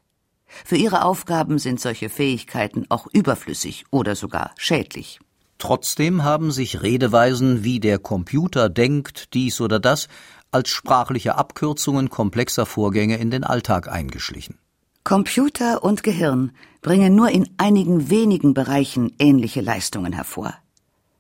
Für 0.64 0.76
ihre 0.76 1.04
Aufgaben 1.04 1.58
sind 1.58 1.80
solche 1.80 2.08
Fähigkeiten 2.08 2.84
auch 2.88 3.06
überflüssig 3.12 3.84
oder 3.90 4.14
sogar 4.14 4.52
schädlich. 4.56 5.20
Trotzdem 5.58 6.24
haben 6.24 6.50
sich 6.50 6.82
Redeweisen 6.82 7.64
wie 7.64 7.80
der 7.80 7.98
Computer 7.98 8.68
denkt 8.68 9.32
dies 9.34 9.60
oder 9.60 9.80
das 9.80 10.08
als 10.50 10.68
sprachliche 10.68 11.36
Abkürzungen 11.36 12.10
komplexer 12.10 12.66
Vorgänge 12.66 13.16
in 13.16 13.30
den 13.30 13.44
Alltag 13.44 13.88
eingeschlichen. 13.88 14.58
Computer 15.02 15.82
und 15.84 16.02
Gehirn 16.02 16.52
bringen 16.80 17.14
nur 17.14 17.28
in 17.30 17.48
einigen 17.58 18.08
wenigen 18.08 18.54
Bereichen 18.54 19.12
ähnliche 19.18 19.60
Leistungen 19.60 20.12
hervor. 20.12 20.54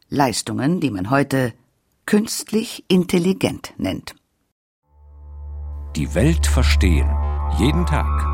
Leistungen, 0.08 0.80
die 0.80 0.90
man 0.90 1.10
heute 1.10 1.52
künstlich 2.06 2.84
intelligent 2.88 3.74
nennt. 3.76 4.14
Die 5.96 6.14
Welt 6.14 6.46
verstehen. 6.46 7.08
Jeden 7.58 7.86
Tag 7.86 8.33